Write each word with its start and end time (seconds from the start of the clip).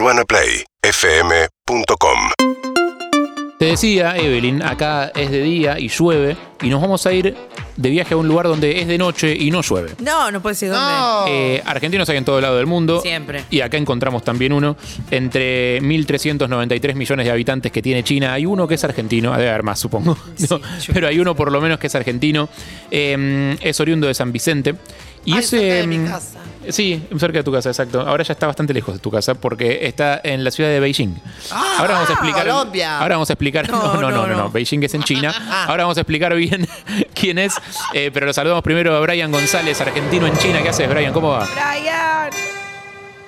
UrbanaPlayFM.com 0.00 2.18
Te 3.58 3.66
decía, 3.66 4.16
Evelyn, 4.16 4.62
acá 4.62 5.12
es 5.14 5.30
de 5.30 5.42
día 5.42 5.78
y 5.78 5.88
llueve 5.88 6.38
y 6.62 6.70
nos 6.70 6.80
vamos 6.80 7.04
a 7.04 7.12
ir 7.12 7.36
de 7.76 7.90
viaje 7.90 8.14
a 8.14 8.16
un 8.16 8.26
lugar 8.26 8.46
donde 8.46 8.80
es 8.80 8.88
de 8.88 8.96
noche 8.96 9.36
y 9.36 9.50
no 9.50 9.60
llueve. 9.60 9.90
No, 9.98 10.30
no 10.30 10.40
puede 10.40 10.54
ser 10.54 10.70
dónde. 10.70 10.94
Eh, 11.28 11.62
argentinos 11.66 12.08
hay 12.08 12.16
en 12.16 12.24
todo 12.24 12.40
lado 12.40 12.56
del 12.56 12.66
mundo. 12.66 13.02
Siempre. 13.02 13.44
Y 13.50 13.60
acá 13.60 13.76
encontramos 13.76 14.24
también 14.24 14.54
uno. 14.54 14.74
Entre 15.10 15.82
1.393 15.82 16.94
millones 16.94 17.26
de 17.26 17.32
habitantes 17.32 17.70
que 17.70 17.82
tiene 17.82 18.02
China, 18.02 18.32
hay 18.32 18.46
uno 18.46 18.66
que 18.66 18.76
es 18.76 18.84
argentino. 18.84 19.32
Debe 19.32 19.50
haber 19.50 19.64
más, 19.64 19.78
supongo. 19.78 20.16
No, 20.48 20.62
pero 20.94 21.08
hay 21.08 21.18
uno 21.18 21.36
por 21.36 21.52
lo 21.52 21.60
menos 21.60 21.78
que 21.78 21.88
es 21.88 21.94
argentino. 21.94 22.48
Eh, 22.90 23.54
es 23.60 23.78
oriundo 23.80 24.06
de 24.06 24.14
San 24.14 24.32
Vicente. 24.32 24.76
Y 25.26 25.34
Ay, 25.34 25.40
es, 25.40 25.50
cerca 25.50 25.74
de 25.74 25.86
mi 25.86 25.96
em, 25.96 26.06
casa. 26.06 26.38
Sí, 26.68 27.02
cerca 27.18 27.38
de 27.38 27.44
tu 27.44 27.52
casa, 27.52 27.70
exacto. 27.70 28.00
Ahora 28.02 28.22
ya 28.22 28.32
está 28.32 28.46
bastante 28.46 28.74
lejos 28.74 28.94
de 28.94 29.00
tu 29.00 29.10
casa 29.10 29.34
porque 29.34 29.86
está 29.86 30.20
en 30.22 30.44
la 30.44 30.50
ciudad 30.50 30.70
de 30.70 30.78
Beijing. 30.78 31.14
Ah, 31.50 31.76
ahora 31.78 31.94
vamos 31.94 32.10
a 32.10 32.12
explicar. 32.12 32.46
Colombia. 32.46 32.98
Ahora 32.98 33.14
vamos 33.16 33.30
a 33.30 33.32
explicar. 33.32 33.70
No, 33.70 33.80
No, 33.94 33.94
no, 33.94 34.00
no, 34.00 34.10
no, 34.10 34.26
no, 34.26 34.26
no. 34.26 34.42
no. 34.44 34.50
Beijing 34.50 34.82
es 34.82 34.94
en 34.94 35.02
China. 35.02 35.34
Ahora 35.66 35.84
vamos 35.84 35.96
a 35.96 36.02
explicar 36.02 36.34
bien 36.34 36.68
quién 37.14 37.38
es. 37.38 37.54
Eh, 37.94 38.10
pero 38.12 38.26
lo 38.26 38.32
saludamos 38.32 38.62
primero 38.62 38.94
a 38.96 39.00
Brian 39.00 39.32
González, 39.32 39.80
argentino 39.80 40.26
en 40.26 40.36
China. 40.38 40.62
¿Qué 40.62 40.68
haces, 40.68 40.88
Brian? 40.88 41.12
¿Cómo 41.12 41.30
va? 41.30 41.46
Brian. 41.46 42.30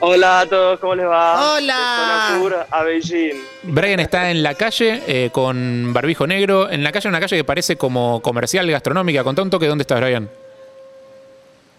Hola 0.04 0.40
a 0.40 0.46
todos, 0.46 0.80
¿cómo 0.80 0.96
les 0.96 1.06
va? 1.06 1.54
Hola. 1.54 2.34
Sur 2.36 2.66
a 2.70 2.82
Beijing. 2.82 3.36
Brian 3.62 4.00
está 4.00 4.30
en 4.30 4.42
la 4.42 4.54
calle 4.54 5.02
eh, 5.06 5.30
con 5.32 5.92
barbijo 5.92 6.26
negro. 6.26 6.68
En 6.70 6.82
la 6.82 6.90
calle, 6.92 7.08
una 7.08 7.20
calle 7.20 7.36
que 7.36 7.44
parece 7.44 7.76
como 7.76 8.20
comercial, 8.20 8.68
gastronómica. 8.68 9.22
Contá 9.24 9.42
un 9.42 9.50
toque 9.50 9.66
dónde 9.68 9.82
estás, 9.82 10.00
Brian. 10.00 10.28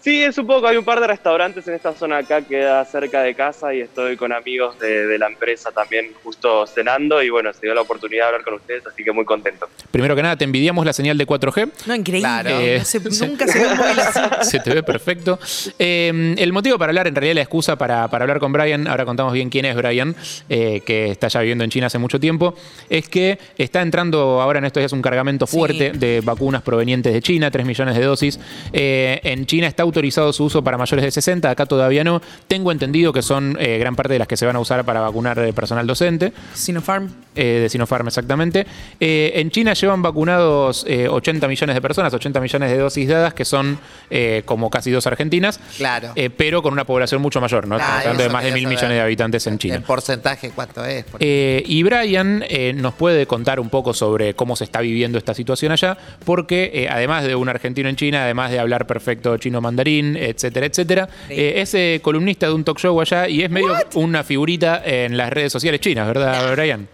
Sí, 0.04 0.22
es 0.22 0.36
un 0.36 0.46
poco, 0.46 0.66
hay 0.68 0.76
un 0.76 0.84
par 0.84 1.00
de 1.00 1.06
restaurantes 1.06 1.66
en 1.66 1.72
esta 1.72 1.94
zona 1.94 2.18
acá, 2.18 2.42
queda 2.42 2.84
cerca 2.84 3.22
de 3.22 3.34
casa 3.34 3.72
y 3.72 3.80
estoy 3.80 4.18
con 4.18 4.34
amigos 4.34 4.78
de, 4.78 5.06
de 5.06 5.16
la 5.18 5.28
empresa 5.28 5.70
también 5.72 6.10
justo 6.22 6.66
cenando 6.66 7.22
y 7.22 7.30
bueno, 7.30 7.50
se 7.54 7.60
dio 7.62 7.74
la 7.74 7.80
oportunidad 7.80 8.24
de 8.24 8.26
hablar 8.26 8.44
con 8.44 8.52
ustedes, 8.52 8.86
así 8.86 9.02
que 9.02 9.12
muy 9.12 9.24
contento. 9.24 9.66
Primero 9.90 10.14
que 10.14 10.22
nada, 10.22 10.36
te 10.36 10.44
envidiamos 10.44 10.84
la 10.84 10.92
señal 10.92 11.16
de 11.16 11.26
4G. 11.26 11.70
No, 11.86 11.94
increíble. 11.94 12.20
Claro. 12.28 12.50
Eh, 12.50 12.78
No 12.80 12.84
se- 12.84 13.26
nunca 13.26 13.46
se 13.46 13.58
ve 13.58 13.74
móvil 13.74 13.98
así. 14.38 14.50
Se 14.50 14.60
te 14.60 14.74
ve 14.74 14.82
perfecto. 14.82 15.38
Eh, 15.78 16.34
el 16.36 16.52
motivo 16.52 16.76
para 16.78 16.90
hablar, 16.90 17.06
en 17.06 17.14
realidad 17.14 17.36
la 17.36 17.40
excusa 17.40 17.76
para, 17.78 18.06
para 18.08 18.24
hablar 18.24 18.40
con 18.40 18.52
Brian, 18.52 18.86
ahora 18.86 19.06
contamos 19.06 19.32
bien 19.32 19.48
quién 19.48 19.64
es 19.64 19.74
Brian, 19.74 20.14
eh, 20.50 20.82
que 20.84 21.12
está 21.12 21.28
ya 21.28 21.40
viviendo 21.40 21.64
en 21.64 21.70
China 21.70 21.86
hace 21.86 21.96
mucho 21.98 22.20
tiempo, 22.20 22.54
es 22.90 23.08
que 23.08 23.38
está 23.56 23.80
entrando 23.80 24.42
ahora 24.42 24.58
en 24.58 24.66
estos 24.66 24.82
días 24.82 24.92
un 24.92 25.00
cargamento 25.00 25.46
fuerte 25.46 25.92
Sí. 25.94 25.98
de 25.98 26.20
vacunas 26.22 26.60
provenientes 26.60 27.10
de 27.14 27.22
China, 27.22 27.50
3 27.50 27.64
millones 27.64 27.96
de 27.96 28.04
dosis. 28.04 28.38
Eh, 28.74 29.18
en 29.24 29.46
China 29.46 29.66
está 29.66 29.86
autorizado 29.94 30.32
su 30.32 30.44
uso 30.44 30.62
para 30.64 30.76
mayores 30.76 31.04
de 31.04 31.10
60, 31.12 31.48
acá 31.48 31.66
todavía 31.66 32.02
no. 32.02 32.20
Tengo 32.48 32.72
entendido 32.72 33.12
que 33.12 33.22
son 33.22 33.56
eh, 33.60 33.78
gran 33.78 33.94
parte 33.94 34.12
de 34.14 34.18
las 34.18 34.26
que 34.26 34.36
se 34.36 34.44
van 34.44 34.56
a 34.56 34.58
usar 34.60 34.84
para 34.84 35.00
vacunar 35.00 35.38
eh, 35.38 35.52
personal 35.52 35.86
docente. 35.86 36.32
Sinopharm. 36.52 37.08
Eh, 37.36 37.60
de 37.62 37.68
Sinopharm, 37.68 38.06
exactamente. 38.08 38.66
Eh, 38.98 39.32
en 39.36 39.50
China 39.50 39.72
llevan 39.74 40.02
vacunados 40.02 40.84
eh, 40.88 41.08
80 41.08 41.46
millones 41.48 41.74
de 41.74 41.80
personas, 41.80 42.12
80 42.12 42.40
millones 42.40 42.70
de 42.70 42.78
dosis 42.78 43.08
dadas, 43.08 43.34
que 43.34 43.44
son 43.44 43.78
eh, 44.10 44.42
como 44.44 44.68
casi 44.70 44.90
dos 44.90 45.06
argentinas, 45.06 45.60
Claro. 45.76 46.10
eh, 46.16 46.30
pero 46.30 46.60
con 46.62 46.72
una 46.72 46.84
población 46.84 47.22
mucho 47.22 47.40
mayor, 47.40 47.66
¿no? 47.68 47.76
Ah, 47.76 47.78
Estamos 47.78 48.00
hablando 48.00 48.22
de 48.24 48.28
más 48.30 48.44
de 48.44 48.52
mil 48.52 48.66
millones 48.66 48.90
de 48.90 49.00
habitantes 49.00 49.46
en 49.46 49.58
China. 49.58 49.74
¿En 49.76 49.82
porcentaje 49.82 50.50
cuánto 50.54 50.84
es? 50.84 51.04
Por- 51.04 51.20
Eh, 51.22 51.62
y 51.66 51.82
Brian 51.84 52.44
eh, 52.48 52.72
nos 52.74 52.94
puede 52.94 53.26
contar 53.26 53.60
un 53.60 53.68
poco 53.70 53.94
sobre 53.94 54.34
cómo 54.34 54.56
se 54.56 54.64
está 54.64 54.80
viviendo 54.80 55.18
esta 55.18 55.34
situación 55.34 55.70
allá, 55.72 55.96
porque 56.24 56.70
eh, 56.74 56.88
además 56.90 57.24
de 57.24 57.34
un 57.36 57.48
argentino 57.48 57.88
en 57.88 57.96
China, 57.96 58.24
además 58.24 58.50
de 58.50 58.58
hablar 58.58 58.86
perfecto 58.86 59.36
chino 59.38 59.60
mandarín, 59.60 59.83
etcétera, 59.86 60.66
etcétera, 60.66 61.08
Sí. 61.28 61.34
eh, 61.34 61.60
es 61.60 61.74
eh, 61.74 62.00
columnista 62.02 62.46
de 62.46 62.52
un 62.54 62.64
talk 62.64 62.78
show 62.78 63.00
allá 63.00 63.28
y 63.28 63.42
es 63.42 63.50
medio 63.50 63.74
una 63.94 64.24
figurita 64.24 64.82
en 64.84 65.16
las 65.16 65.30
redes 65.32 65.52
sociales 65.52 65.80
chinas, 65.80 66.06
¿verdad, 66.06 66.52
Brian? 66.54 66.88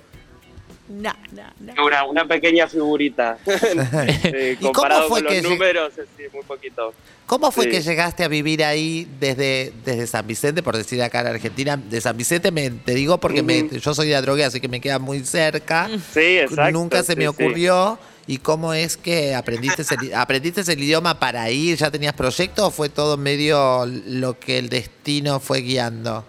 No, 0.89 1.13
no, 1.33 1.43
no. 1.75 1.87
Una, 1.87 2.05
una 2.05 2.25
pequeña 2.27 2.67
figurita. 2.67 3.39
Eh, 4.25 4.57
¿Y 4.59 4.63
cómo 4.63 4.73
comparado 4.73 5.09
fue 5.09 5.23
con 5.23 5.33
que 5.33 5.41
los 5.43 5.51
números, 5.53 5.93
sí, 6.17 6.25
muy 6.33 6.43
poquito. 6.43 6.93
¿Cómo 7.27 7.53
fue 7.53 7.65
Sí. 7.67 7.71
que 7.71 7.81
llegaste 7.83 8.25
a 8.25 8.29
vivir 8.29 8.65
ahí 8.65 9.07
desde, 9.21 9.73
desde 9.85 10.07
San 10.09 10.27
Vicente, 10.27 10.65
por 10.65 10.77
decir 10.77 11.01
acá 11.01 11.21
en 11.21 11.29
Argentina? 11.29 11.77
De 11.77 12.01
San 12.01 12.17
Vicente 12.17 12.51
me, 12.51 12.71
te 12.71 12.93
digo 12.95 13.19
porque 13.19 13.43
me- 13.45 13.69
yo 13.79 13.95
soy 13.95 14.09
de 14.09 14.17
Adrogué, 14.17 14.45
así 14.45 14.61
que 14.61 14.67
me 14.67 14.81
queda 14.81 14.99
muy 14.99 15.21
cerca. 15.21 15.89
Sí, 16.13 16.39
exacto. 16.39 16.73
Nunca 16.73 17.05
se 17.05 17.13
sí, 17.13 17.19
me 17.19 17.23
sí. 17.25 17.29
ocurrió. 17.29 17.99
¿Y 18.27 18.39
cómo 18.39 18.75
es 18.75 18.97
que 18.97 19.35
aprendiste 19.35 19.83
el, 19.83 20.15
aprendiste 20.15 20.61
el 20.73 20.83
idioma 20.83 21.19
para 21.19 21.51
ir? 21.51 21.77
¿Ya 21.77 21.91
tenías 21.91 22.15
proyecto 22.15 22.67
o 22.67 22.71
fue 22.71 22.89
todo 22.89 23.17
medio 23.17 23.87
lo 23.87 24.39
que 24.39 24.59
el 24.59 24.69
destino 24.69 25.41
fue 25.41 25.61
guiando? 25.61 26.25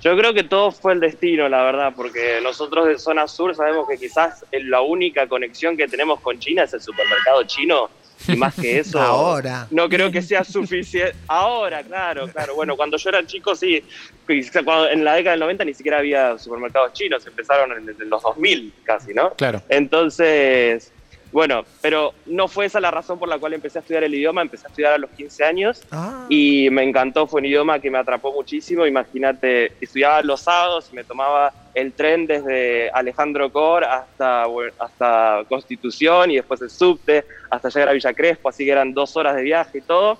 Yo 0.00 0.16
creo 0.16 0.32
que 0.32 0.44
todo 0.44 0.70
fue 0.70 0.92
el 0.92 1.00
destino, 1.00 1.48
la 1.48 1.62
verdad, 1.64 1.92
porque 1.96 2.40
nosotros 2.40 2.86
de 2.86 2.98
zona 2.98 3.26
sur 3.26 3.54
sabemos 3.54 3.88
que 3.88 3.98
quizás 3.98 4.44
la 4.52 4.80
única 4.80 5.26
conexión 5.26 5.76
que 5.76 5.88
tenemos 5.88 6.20
con 6.20 6.38
China 6.38 6.62
es 6.64 6.72
el 6.72 6.80
supermercado 6.80 7.42
chino. 7.44 7.90
Y 8.26 8.36
más 8.36 8.54
que 8.54 8.78
eso, 8.80 9.00
Ahora. 9.00 9.66
no 9.70 9.88
creo 9.88 10.10
que 10.10 10.22
sea 10.22 10.44
suficiente. 10.44 11.14
Ahora, 11.28 11.82
claro, 11.82 12.28
claro. 12.28 12.54
Bueno, 12.54 12.76
cuando 12.76 12.96
yo 12.96 13.08
era 13.10 13.24
chico, 13.26 13.54
sí. 13.54 13.82
en 14.28 15.04
la 15.04 15.14
década 15.14 15.32
del 15.32 15.40
90 15.40 15.64
ni 15.64 15.74
siquiera 15.74 15.98
había 15.98 16.38
supermercados 16.38 16.92
chinos, 16.92 17.26
empezaron 17.26 17.72
en, 17.72 17.88
en 18.00 18.10
los 18.10 18.22
2000 18.22 18.72
casi, 18.84 19.14
¿no? 19.14 19.32
Claro. 19.34 19.62
Entonces, 19.68 20.92
bueno, 21.30 21.64
pero 21.82 22.14
no 22.26 22.48
fue 22.48 22.66
esa 22.66 22.80
la 22.80 22.90
razón 22.90 23.18
por 23.18 23.28
la 23.28 23.38
cual 23.38 23.52
empecé 23.52 23.78
a 23.78 23.80
estudiar 23.82 24.04
el 24.04 24.14
idioma. 24.14 24.40
Empecé 24.42 24.66
a 24.66 24.70
estudiar 24.70 24.92
a 24.94 24.98
los 24.98 25.10
15 25.10 25.44
años 25.44 25.82
Ah. 25.90 26.26
y 26.28 26.68
me 26.70 26.82
encantó, 26.82 27.26
fue 27.26 27.40
un 27.40 27.46
idioma 27.46 27.78
que 27.80 27.90
me 27.90 27.98
atrapó 27.98 28.32
muchísimo. 28.32 28.86
Imagínate, 28.86 29.72
estudiaba 29.80 30.22
los 30.22 30.40
sábados 30.40 30.88
y 30.92 30.96
me 30.96 31.04
tomaba 31.04 31.52
el 31.74 31.92
tren 31.92 32.26
desde 32.26 32.90
Alejandro 32.90 33.52
Cor 33.52 33.84
hasta, 33.84 34.46
hasta 34.78 35.42
Constitución 35.48 36.30
y 36.30 36.36
después 36.36 36.60
el 36.62 36.70
subte 36.70 37.24
hasta 37.50 37.68
llegar 37.68 37.90
a 37.90 37.92
Villa 37.92 38.12
Crespo, 38.14 38.48
así 38.48 38.64
que 38.64 38.72
eran 38.72 38.92
dos 38.94 39.16
horas 39.16 39.36
de 39.36 39.42
viaje 39.42 39.78
y 39.78 39.82
todo. 39.82 40.18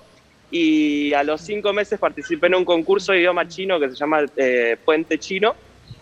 Y 0.51 1.13
a 1.13 1.23
los 1.23 1.41
cinco 1.41 1.73
meses 1.73 1.99
participé 1.99 2.47
en 2.47 2.55
un 2.55 2.65
concurso 2.65 3.11
de 3.11 3.19
idioma 3.19 3.47
chino 3.47 3.79
que 3.79 3.89
se 3.89 3.95
llama 3.95 4.21
eh, 4.37 4.77
Puente 4.83 5.19
Chino. 5.19 5.55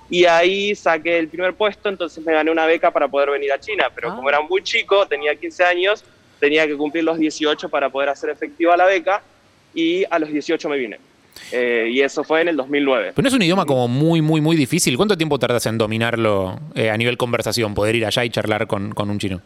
Y 0.10 0.26
ahí 0.26 0.74
saqué 0.76 1.18
el 1.20 1.28
primer 1.28 1.54
puesto, 1.54 1.90
entonces 1.90 2.24
me 2.26 2.32
gané 2.34 2.50
una 2.50 2.66
beca 2.66 2.92
para 2.92 3.08
poder 3.08 3.32
venir 3.32 3.52
a 3.52 3.60
China. 3.60 3.90
Pero 3.94 4.12
Ah. 4.12 4.16
como 4.16 4.30
era 4.30 4.42
muy 4.42 4.64
chico, 4.64 5.06
tenía 5.08 5.36
15 5.36 5.64
años, 5.66 6.04
tenía 6.40 6.66
que 6.66 6.76
cumplir 6.78 7.04
los 7.04 7.18
18 7.18 7.68
para 7.70 7.90
poder 7.90 8.10
hacer 8.10 8.30
efectiva 8.30 8.78
la 8.78 8.86
beca 8.86 9.22
y 9.74 10.06
a 10.10 10.18
los 10.20 10.30
18 10.30 10.70
me 10.70 10.78
vine. 10.78 10.98
Eh, 11.52 11.90
y 11.92 12.02
eso 12.02 12.24
fue 12.24 12.42
en 12.42 12.48
el 12.48 12.56
2009. 12.58 13.12
Pero 13.16 13.24
no 13.24 13.28
es 13.28 13.34
un 13.34 13.42
idioma 13.42 13.66
como 13.66 13.88
muy, 13.88 14.22
muy, 14.22 14.42
muy 14.42 14.56
difícil. 14.56 14.98
¿Cuánto 14.98 15.16
tiempo 15.18 15.38
tardas 15.38 15.66
en 15.68 15.78
dominarlo 15.78 16.60
eh, 16.74 16.90
a 16.90 16.98
nivel 16.98 17.16
conversación, 17.18 17.74
poder 17.76 17.96
ir 17.96 18.06
allá 18.06 18.24
y 18.26 18.30
charlar 18.30 18.66
con, 18.66 18.92
con 18.94 19.10
un 19.10 19.20
chino? 19.20 19.42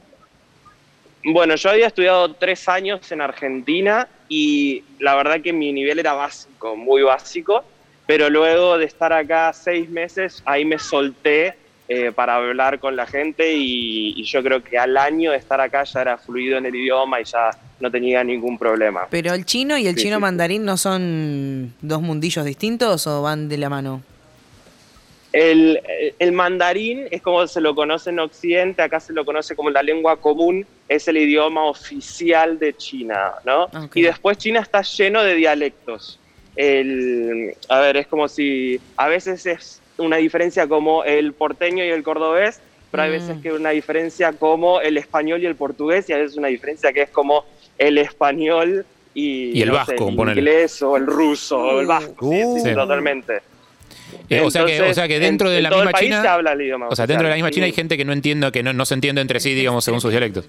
Bueno, 1.24 1.56
yo 1.56 1.70
había 1.70 1.88
estudiado 1.88 2.34
tres 2.34 2.68
años 2.68 3.12
en 3.12 3.22
Argentina 3.22 4.08
y 4.28 4.84
la 5.00 5.16
verdad 5.16 5.42
que 5.42 5.54
mi 5.54 5.72
nivel 5.72 6.00
era 6.00 6.14
básico, 6.14 6.76
muy 6.76 7.04
básico, 7.04 7.64
pero 8.12 8.30
luego 8.30 8.78
de 8.78 8.84
estar 8.84 9.14
acá 9.14 9.54
seis 9.54 9.90
meses, 9.90 10.44
ahí 10.46 10.66
me 10.66 10.78
solté 10.78 11.54
eh, 11.88 12.12
para 12.14 12.36
hablar 12.36 12.78
con 12.78 12.98
la 12.98 13.08
gente 13.08 13.54
y, 13.54 14.14
y 14.20 14.24
yo 14.26 14.44
creo 14.44 14.62
que 14.62 14.78
al 14.78 14.98
año 14.98 15.32
de 15.32 15.38
estar 15.38 15.62
acá 15.62 15.86
ya 15.86 16.02
era 16.02 16.18
fluido 16.18 16.58
en 16.58 16.66
el 16.66 16.76
idioma 16.76 17.22
y 17.22 17.24
ya 17.24 17.52
no 17.80 17.90
tenía 17.90 18.22
ningún 18.22 18.58
problema. 18.58 19.08
Pero 19.10 19.34
el 19.34 19.46
chino 19.46 19.78
y 19.78 19.88
el 19.88 19.96
Sí, 19.96 20.02
chino 20.02 20.16
sí, 20.16 20.20
sí. 20.20 20.22
mandarín 20.24 20.66
no 20.66 20.76
son 20.76 21.74
dos 21.82 22.02
mundillos 22.02 22.44
distintos 22.44 23.08
o 23.08 23.22
van 23.22 23.48
de 23.48 23.58
la 23.58 23.70
mano. 23.70 24.02
El, 25.32 25.80
el 26.20 26.32
mandarín 26.34 27.08
es 27.12 27.22
como 27.22 27.48
se 27.48 27.62
lo 27.62 27.74
conoce 27.74 28.10
en 28.10 28.20
Occidente, 28.20 28.82
acá 28.82 29.00
se 29.00 29.14
lo 29.14 29.24
conoce 29.24 29.56
como 29.56 29.70
la 29.70 29.82
lengua 29.82 30.18
común, 30.20 30.66
es 30.90 31.08
el 31.08 31.16
idioma 31.16 31.64
oficial 31.64 32.60
de 32.60 32.76
China, 32.76 33.36
¿no? 33.46 33.64
Ok. 33.86 33.96
Y 33.96 34.02
después 34.02 34.38
China 34.38 34.60
está 34.60 34.82
lleno 34.82 35.24
de 35.24 35.36
dialectos. 35.36 36.18
El, 36.56 37.54
a 37.70 37.80
ver, 37.80 37.98
es 37.98 38.08
como 38.08 38.28
si 38.28 38.80
a 38.98 39.08
veces 39.08 39.46
es 39.46 39.82
una 39.98 40.18
diferencia 40.18 40.68
como 40.68 41.04
el 41.04 41.34
porteño 41.34 41.84
y 41.86 41.90
el 41.90 42.04
cordobés, 42.04 42.60
pero 42.92 43.04
hay 43.04 43.10
Mm. 43.10 43.14
veces 43.14 43.38
que 43.42 43.54
una 43.54 43.70
diferencia 43.70 44.34
como 44.34 44.82
el 44.82 44.98
español 44.98 45.42
y 45.42 45.46
el 45.46 45.56
portugués, 45.56 46.10
y 46.10 46.14
a 46.14 46.18
veces 46.18 46.38
una 46.38 46.50
diferencia 46.50 46.92
que 46.92 47.04
es 47.04 47.10
como 47.10 47.46
el 47.78 47.98
español 47.98 48.86
y, 49.14 49.58
Y 49.58 49.62
el 49.62 49.70
no 49.70 49.76
vasco, 49.76 50.08
el 50.10 50.14
inglés 50.20 50.82
o 50.82 50.98
el 50.98 51.06
ruso 51.06 51.58
o 51.60 51.80
el 51.82 51.88
vasco. 51.88 52.30
sí, 52.30 52.38
sí, 52.38 52.44
Uh. 52.46 52.60
sí, 52.64 52.74
totalmente. 52.74 53.40
Eh, 54.30 54.40
o, 54.42 54.50
sea 54.50 54.66
que, 54.66 54.82
o 54.82 54.94
sea 54.94 55.08
que 55.08 55.16
Entonces, 55.16 55.20
dentro 55.22 55.50
en- 55.50 55.56
de 55.56 55.62
la 55.62 55.70
misma 55.70 55.92
país 55.92 56.06
China. 56.06 56.22
se 56.22 56.28
habla 56.28 56.54
el 56.54 56.62
idioma 56.62 56.88
O 56.90 56.96
sea, 56.96 57.06
dentro 57.08 57.26
de 57.26 57.30
la 57.30 57.36
misma. 57.36 57.52
China 57.52 57.66
hay 57.66 57.72
gente 57.74 57.98
que 57.98 58.06
no 58.06 58.14
entiende, 58.14 58.52
que 58.52 58.64
no, 58.64 58.72
no 58.74 58.86
se 58.86 58.94
entiende 58.94 59.22
entre 59.22 59.40
sí, 59.40 59.54
digamos, 59.54 59.84
según 59.84 60.00
sus 60.02 60.12
dialectos. 60.12 60.48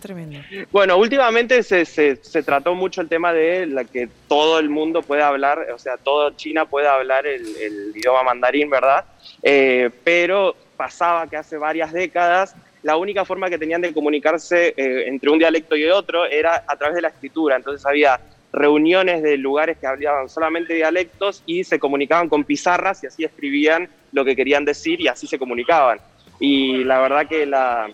Tremendo. 0.00 0.38
Bueno, 0.70 0.96
últimamente 0.98 1.62
se, 1.62 1.84
se, 1.84 2.42
trató 2.42 2.74
mucho 2.74 3.00
el 3.00 3.08
tema 3.08 3.32
de 3.32 3.66
la 3.66 3.84
que 3.84 4.08
todo 4.28 4.58
el 4.58 4.68
mundo 4.68 5.02
puede 5.02 5.22
hablar, 5.22 5.66
o 5.74 5.78
sea, 5.78 5.96
toda 5.96 6.36
China 6.36 6.66
puede 6.66 6.86
hablar 6.86 7.26
el, 7.26 7.44
el 7.56 7.92
idioma 7.96 8.22
mandarín, 8.22 8.68
¿verdad? 8.68 9.04
Eh, 9.42 9.90
pero 10.04 10.54
pasaba 10.76 11.26
que 11.28 11.36
hace 11.36 11.56
varias 11.56 11.92
décadas 11.92 12.54
la 12.86 12.96
única 12.96 13.24
forma 13.24 13.50
que 13.50 13.58
tenían 13.58 13.80
de 13.80 13.92
comunicarse 13.92 14.68
eh, 14.76 15.08
entre 15.08 15.28
un 15.30 15.40
dialecto 15.40 15.74
y 15.74 15.86
otro 15.86 16.24
era 16.24 16.64
a 16.68 16.76
través 16.76 16.94
de 16.94 17.02
la 17.02 17.08
escritura. 17.08 17.56
Entonces 17.56 17.84
había 17.84 18.20
reuniones 18.52 19.24
de 19.24 19.36
lugares 19.36 19.76
que 19.78 19.88
hablaban 19.88 20.28
solamente 20.28 20.72
dialectos 20.72 21.42
y 21.46 21.64
se 21.64 21.80
comunicaban 21.80 22.28
con 22.28 22.44
pizarras 22.44 23.02
y 23.02 23.08
así 23.08 23.24
escribían 23.24 23.88
lo 24.12 24.24
que 24.24 24.36
querían 24.36 24.64
decir 24.64 25.00
y 25.00 25.08
así 25.08 25.26
se 25.26 25.36
comunicaban. 25.36 25.98
Y 26.38 26.84
la 26.84 27.00
verdad 27.00 27.26
que 27.26 27.44
la, 27.44 27.90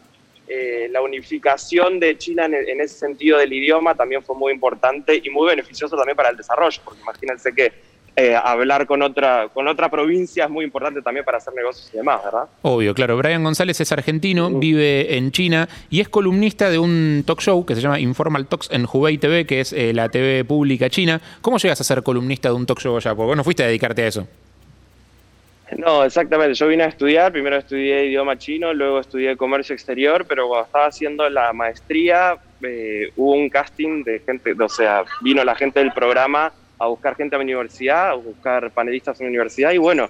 eh, 0.54 0.88
la 0.90 1.00
unificación 1.00 1.99
de 1.99 2.19
China 2.19 2.44
en, 2.44 2.54
en, 2.54 2.81
ese 2.81 2.99
sentido 2.99 3.38
del 3.38 3.52
idioma 3.52 3.94
también 3.94 4.22
fue 4.22 4.37
muy 4.37 4.52
importante 4.52 5.20
y 5.22 5.31
muy 5.31 5.49
beneficioso 5.49 5.96
también 5.96 6.16
para 6.16 6.28
el 6.28 6.37
desarrollo, 6.37 6.81
porque 6.84 7.00
imagínense 7.00 7.54
que 7.54 7.72
eh, 8.14 8.37
hablar 8.37 8.87
con 8.87 9.00
otra, 9.00 9.49
con 9.54 9.66
otra 9.69 9.90
provincia 9.90 10.44
es 10.44 10.50
muy 10.50 10.66
importante 10.66 11.00
también 11.00 11.25
para 11.25 11.38
hacer 11.38 11.54
negocios 11.54 11.88
y 11.94 11.96
demás, 11.96 12.22
¿verdad? 12.22 12.44
Obvio, 12.60 12.93
claro. 12.93 13.16
Brian 13.16 13.43
González 13.43 13.81
es 13.81 13.90
argentino, 13.90 14.50
vive 14.50 15.16
en 15.16 15.32
China 15.32 15.66
y 15.88 16.00
es 16.00 16.10
columnista 16.10 16.69
de 16.69 16.78
un 16.78 17.25
talk 17.26 17.40
show 17.40 17.64
que 17.64 17.75
se 17.75 17.81
llama 17.81 17.98
Informal 17.98 18.46
Talks 18.46 18.69
en 18.70 18.84
Hubei 18.84 19.16
TV, 19.16 19.46
que 19.46 19.60
es 19.60 19.72
eh, 19.72 19.94
la 19.94 20.10
TV 20.10 20.44
pública 20.44 20.90
china. 20.90 21.22
¿Cómo 21.40 21.56
llegas 21.56 21.81
a 21.81 21.84
ser 21.84 22.02
columnista 22.02 22.50
de 22.50 22.55
un 22.55 22.66
talk 22.66 22.81
show 22.81 22.98
allá? 22.98 23.14
Porque 23.14 23.28
vos 23.28 23.37
no 23.37 23.44
fuiste 23.44 23.62
a 23.62 23.66
dedicarte 23.69 24.02
a 24.02 24.08
eso. 24.08 24.28
No, 25.76 26.04
exactamente. 26.04 26.54
Yo 26.54 26.69
vine 26.69 26.84
a 26.84 26.88
estudiar, 26.88 27.32
primero 27.32 27.56
estudié 27.56 28.06
idioma 28.06 28.38
chino, 28.38 28.72
luego 28.72 29.00
estudié 29.00 29.36
comercio 29.36 29.74
exterior, 29.74 30.24
pero 30.26 30.48
cuando 30.48 30.66
estaba 30.66 30.86
haciendo 30.86 31.28
la 31.28 31.52
maestría 31.52 32.36
eh, 32.62 33.10
hubo 33.16 33.32
un 33.32 33.48
casting 33.48 34.04
de 34.04 34.20
gente, 34.20 34.54
o 34.58 34.69
sea, 34.69 35.04
vino 35.20 35.44
la 35.44 35.54
gente 35.54 35.80
del 35.80 35.92
programa 35.92 36.52
a 36.78 36.86
buscar 36.86 37.14
gente 37.16 37.36
a 37.36 37.38
mi 37.38 37.44
universidad, 37.44 38.10
a 38.10 38.14
buscar 38.14 38.70
panelistas 38.70 39.20
en 39.20 39.26
mi 39.26 39.30
universidad 39.30 39.72
y 39.72 39.78
bueno, 39.78 40.08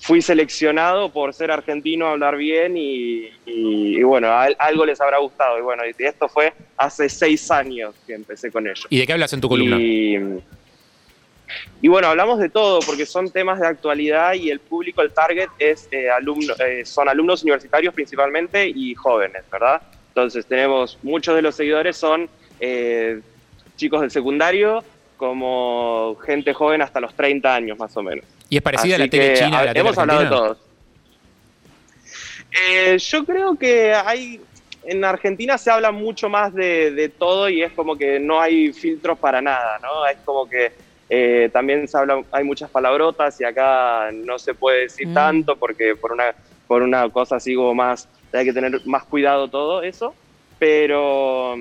fui 0.00 0.22
seleccionado 0.22 1.10
por 1.10 1.32
ser 1.34 1.50
argentino, 1.50 2.06
hablar 2.06 2.36
bien 2.36 2.76
y, 2.76 3.26
y, 3.46 3.98
y 3.98 4.02
bueno, 4.02 4.28
a, 4.28 4.44
algo 4.58 4.84
les 4.84 5.00
habrá 5.00 5.18
gustado. 5.18 5.58
Y 5.58 5.62
bueno, 5.62 5.82
y 5.86 6.02
esto 6.02 6.28
fue 6.28 6.52
hace 6.76 7.08
seis 7.08 7.50
años 7.50 7.94
que 8.06 8.14
empecé 8.14 8.50
con 8.50 8.66
ello. 8.66 8.84
¿Y 8.88 8.98
de 8.98 9.06
qué 9.06 9.12
hablas 9.12 9.32
en 9.32 9.40
tu 9.40 9.48
columna? 9.48 9.76
Y, 9.78 10.18
y 11.82 11.88
bueno, 11.88 12.08
hablamos 12.08 12.38
de 12.38 12.48
todo 12.48 12.80
porque 12.80 13.06
son 13.06 13.30
temas 13.30 13.60
de 13.60 13.66
actualidad 13.66 14.34
y 14.34 14.50
el 14.50 14.60
público, 14.60 15.02
el 15.02 15.12
target, 15.12 15.48
es, 15.58 15.88
eh, 15.90 16.10
alumno, 16.10 16.54
eh, 16.58 16.84
son 16.84 17.08
alumnos 17.08 17.42
universitarios 17.42 17.94
principalmente 17.94 18.68
y 18.68 18.94
jóvenes, 18.94 19.42
¿verdad? 19.50 19.80
Entonces 20.08 20.44
tenemos, 20.46 20.98
muchos 21.02 21.34
de 21.34 21.42
los 21.42 21.54
seguidores 21.54 21.96
son 21.96 22.28
eh, 22.58 23.20
chicos 23.76 24.00
del 24.02 24.10
secundario 24.10 24.84
como 25.16 26.16
gente 26.24 26.52
joven 26.52 26.82
hasta 26.82 27.00
los 27.00 27.14
30 27.14 27.54
años 27.54 27.78
más 27.78 27.96
o 27.96 28.02
menos. 28.02 28.24
¿Y 28.48 28.56
es 28.56 28.62
parecida 28.62 28.94
Así 28.94 29.02
a 29.02 29.04
la 29.04 29.10
tele 29.10 29.34
china? 29.34 29.58
A 29.58 29.64
la 29.64 29.72
tele 29.72 29.80
hemos 29.80 29.98
hablado 29.98 30.20
de 30.20 30.26
todos. 30.28 30.58
Eh, 32.68 32.98
yo 32.98 33.24
creo 33.24 33.56
que 33.56 33.94
hay 33.94 34.40
en 34.84 35.04
Argentina 35.04 35.58
se 35.58 35.70
habla 35.70 35.92
mucho 35.92 36.28
más 36.28 36.54
de, 36.54 36.90
de, 36.90 37.08
todo 37.10 37.48
y 37.48 37.62
es 37.62 37.72
como 37.72 37.96
que 37.96 38.18
no 38.18 38.40
hay 38.40 38.72
filtros 38.72 39.18
para 39.18 39.42
nada, 39.42 39.78
¿no? 39.82 40.06
Es 40.06 40.16
como 40.24 40.48
que 40.48 40.72
eh, 41.10 41.50
también 41.52 41.88
se 41.88 41.98
habla, 41.98 42.22
hay 42.30 42.44
muchas 42.44 42.70
palabrotas 42.70 43.40
y 43.40 43.44
acá 43.44 44.10
no 44.12 44.38
se 44.38 44.54
puede 44.54 44.82
decir 44.82 45.08
mm. 45.08 45.14
tanto 45.14 45.56
porque 45.56 45.96
por 45.96 46.12
una, 46.12 46.32
por 46.68 46.82
una 46.82 47.08
cosa 47.10 47.36
así 47.36 47.54
como 47.54 47.74
más, 47.74 48.08
hay 48.32 48.44
que 48.44 48.52
tener 48.52 48.80
más 48.86 49.04
cuidado 49.04 49.48
todo 49.48 49.82
eso, 49.82 50.14
pero, 50.60 51.56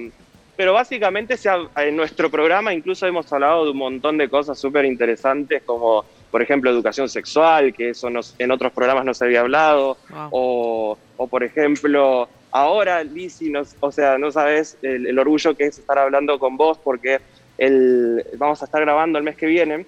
pero 0.55 0.73
básicamente 0.73 1.35
se 1.35 1.49
ha, 1.49 1.67
en 1.77 1.95
nuestro 1.95 2.29
programa 2.29 2.73
incluso 2.73 3.07
hemos 3.07 3.33
hablado 3.33 3.65
de 3.65 3.71
un 3.71 3.77
montón 3.77 4.19
de 4.19 4.29
cosas 4.29 4.59
súper 4.59 4.85
interesantes 4.85 5.63
como 5.63 6.05
por 6.29 6.41
ejemplo, 6.41 6.69
educación 6.69 7.09
sexual, 7.09 7.73
que 7.73 7.89
eso 7.89 8.09
nos, 8.09 8.35
en 8.37 8.51
otros 8.51 8.71
programas 8.71 9.03
no 9.03 9.13
se 9.13 9.25
había 9.25 9.41
hablado, 9.41 9.97
wow. 10.09 10.29
o, 10.31 10.97
o, 11.17 11.27
por 11.27 11.43
ejemplo, 11.43 12.29
ahora, 12.51 13.03
Lizzy, 13.03 13.49
nos, 13.49 13.75
o 13.79 13.91
sea, 13.91 14.17
no 14.17 14.31
sabes 14.31 14.77
el, 14.81 15.07
el, 15.07 15.17
orgullo 15.17 15.55
que 15.55 15.65
es 15.65 15.79
estar 15.79 15.97
hablando 15.97 16.37
con 16.37 16.55
vos, 16.55 16.77
porque 16.77 17.19
el, 17.59 18.25
vamos 18.37 18.61
a 18.61 18.65
estar 18.65 18.81
grabando 18.81 19.19
el 19.19 19.23
mes 19.23 19.35
que 19.35 19.45
viene, 19.45 19.85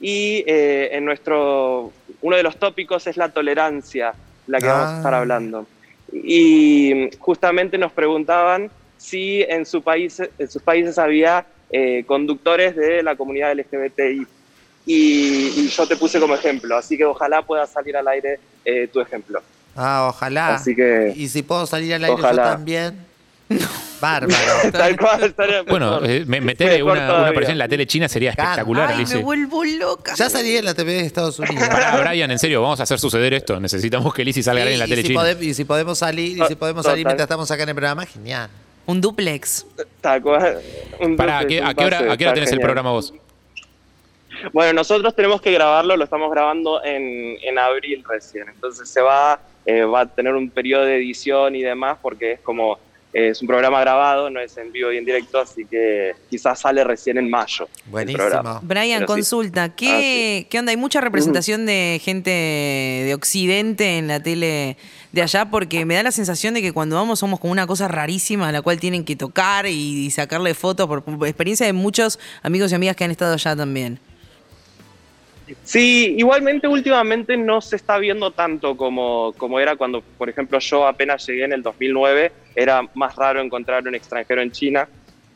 y 0.00 0.44
eh, 0.46 0.90
en 0.92 1.04
nuestro, 1.04 1.90
uno 2.20 2.36
de 2.36 2.42
los 2.42 2.56
tópicos 2.58 3.06
es 3.06 3.16
la 3.16 3.30
tolerancia, 3.30 4.12
la 4.46 4.60
que 4.60 4.68
ah. 4.68 4.72
vamos 4.72 4.90
a 4.90 4.96
estar 4.98 5.14
hablando. 5.14 5.66
Y 6.12 7.10
justamente 7.18 7.78
nos 7.78 7.90
preguntaban 7.90 8.70
si 8.98 9.42
en, 9.42 9.66
su 9.66 9.82
país, 9.82 10.22
en 10.38 10.50
sus 10.50 10.62
países 10.62 10.98
había 10.98 11.46
eh, 11.70 12.04
conductores 12.06 12.76
de 12.76 13.02
la 13.02 13.16
comunidad 13.16 13.54
LGBTI 13.54 14.26
y, 14.86 14.94
y, 15.56 15.68
yo 15.68 15.86
te 15.88 15.96
puse 15.96 16.20
como 16.20 16.34
ejemplo, 16.34 16.76
así 16.76 16.96
que 16.96 17.06
ojalá 17.06 17.40
pueda 17.40 17.66
salir 17.66 17.96
al 17.96 18.06
aire 18.06 18.38
eh, 18.64 18.86
tu 18.92 19.00
ejemplo. 19.00 19.42
Ah, 19.74 20.08
ojalá. 20.10 20.54
Así 20.56 20.74
que, 20.76 21.12
y 21.16 21.28
si 21.28 21.42
puedo 21.42 21.66
salir 21.66 21.94
al 21.94 22.04
aire 22.04 22.14
ojalá. 22.14 22.44
yo 22.44 22.50
también. 22.50 23.13
Bárbaro. 24.00 24.36
Tal 24.72 24.96
cual, 24.96 25.24
estaría 25.24 25.62
Bueno, 25.62 26.04
eh, 26.04 26.24
meterle 26.26 26.82
una, 26.82 26.92
una 27.04 27.28
aparición 27.28 27.52
en 27.52 27.58
la 27.58 27.68
tele 27.68 27.86
china 27.86 28.08
sería 28.08 28.30
espectacular. 28.30 28.92
Ay, 28.94 29.04
me 29.06 29.16
vuelvo 29.22 29.64
loca. 29.64 30.14
Ya 30.14 30.28
salí 30.30 30.56
en 30.56 30.64
la 30.64 30.74
TV 30.74 30.92
de 30.92 31.00
Estados 31.00 31.38
Unidos. 31.38 31.68
Pará, 31.68 31.96
Brian, 32.00 32.30
en 32.30 32.38
serio, 32.38 32.62
vamos 32.62 32.80
a 32.80 32.84
hacer 32.84 32.98
suceder 32.98 33.34
esto. 33.34 33.60
Necesitamos 33.60 34.12
que 34.14 34.24
Lizzie 34.24 34.42
salga 34.42 34.64
sí, 34.64 34.72
en 34.72 34.78
la 34.78 34.86
tele 34.86 35.02
si 35.02 35.08
china. 35.08 35.30
Y 35.40 35.54
si 35.54 35.64
podemos 35.64 35.98
salir, 35.98 36.38
y 36.38 36.46
si 36.46 36.54
podemos 36.54 36.84
salir 36.84 37.04
mientras 37.04 37.26
estamos 37.26 37.50
acá 37.50 37.62
en 37.62 37.68
el 37.70 37.74
programa, 37.74 38.06
genial. 38.06 38.48
Un 38.86 39.00
duplex. 39.00 39.66
Tal 40.00 40.20
cual. 40.20 40.60
Un 41.00 41.16
Pará, 41.16 41.38
¿a 41.38 41.46
qué, 41.46 41.62
a 41.62 41.72
qué 41.74 41.84
hora, 41.84 42.12
¿a 42.12 42.16
qué 42.16 42.24
hora 42.24 42.34
tenés 42.34 42.50
genial. 42.50 42.60
el 42.60 42.60
programa 42.60 42.90
vos? 42.90 43.14
Bueno, 44.52 44.72
nosotros 44.74 45.14
tenemos 45.14 45.40
que 45.40 45.52
grabarlo, 45.52 45.96
lo 45.96 46.04
estamos 46.04 46.30
grabando 46.30 46.84
en, 46.84 47.38
en 47.42 47.58
abril 47.58 48.04
recién. 48.06 48.48
Entonces 48.48 48.88
se 48.88 49.00
va, 49.00 49.40
eh, 49.64 49.84
va 49.84 50.00
a 50.00 50.06
tener 50.06 50.34
un 50.34 50.50
periodo 50.50 50.84
de 50.84 50.96
edición 50.96 51.56
y 51.56 51.62
demás 51.62 51.98
porque 52.02 52.32
es 52.32 52.40
como 52.40 52.78
es 53.14 53.40
un 53.40 53.46
programa 53.46 53.80
grabado, 53.80 54.28
no 54.28 54.40
es 54.40 54.56
en 54.56 54.72
vivo 54.72 54.92
y 54.92 54.98
en 54.98 55.04
directo, 55.04 55.38
así 55.38 55.64
que 55.64 56.14
quizás 56.28 56.60
sale 56.60 56.82
recién 56.82 57.16
en 57.16 57.30
mayo. 57.30 57.68
Buenísimo. 57.86 58.60
Brian, 58.62 59.00
Pero 59.00 59.06
consulta, 59.06 59.66
sí. 59.66 59.72
¿qué, 59.76 60.42
ah, 60.44 60.48
¿qué 60.50 60.58
onda? 60.58 60.70
¿Hay 60.70 60.76
mucha 60.76 61.00
representación 61.00 61.60
uh 61.60 61.64
-huh. 61.64 61.66
de 61.66 62.00
gente 62.02 62.30
de 62.30 63.14
Occidente 63.14 63.98
en 63.98 64.08
la 64.08 64.20
tele 64.20 64.76
de 65.12 65.22
allá? 65.22 65.48
Porque 65.48 65.84
me 65.84 65.94
da 65.94 66.02
la 66.02 66.10
sensación 66.10 66.54
de 66.54 66.62
que 66.62 66.72
cuando 66.72 66.96
vamos 66.96 67.20
somos 67.20 67.38
como 67.38 67.52
una 67.52 67.68
cosa 67.68 67.86
rarísima 67.86 68.48
a 68.48 68.52
la 68.52 68.62
cual 68.62 68.80
tienen 68.80 69.04
que 69.04 69.14
tocar 69.14 69.66
y, 69.66 70.06
y 70.06 70.10
sacarle 70.10 70.52
fotos, 70.54 70.88
por, 70.88 71.04
por 71.04 71.28
experiencia 71.28 71.66
de 71.66 71.72
muchos 71.72 72.18
amigos 72.42 72.72
y 72.72 72.74
amigas 72.74 72.96
que 72.96 73.04
han 73.04 73.12
estado 73.12 73.34
allá 73.34 73.54
también. 73.54 74.00
Sí, 75.62 76.14
igualmente 76.16 76.66
últimamente 76.66 77.36
no 77.36 77.60
se 77.60 77.76
está 77.76 77.98
viendo 77.98 78.30
tanto 78.30 78.76
como, 78.76 79.34
como 79.36 79.60
era 79.60 79.76
cuando, 79.76 80.00
por 80.00 80.28
ejemplo, 80.28 80.58
yo 80.58 80.86
apenas 80.86 81.26
llegué 81.26 81.44
en 81.44 81.52
el 81.52 81.62
2009, 81.62 82.32
era 82.54 82.82
más 82.94 83.14
raro 83.16 83.40
encontrar 83.40 83.86
un 83.86 83.94
extranjero 83.94 84.40
en 84.40 84.52
China. 84.52 84.88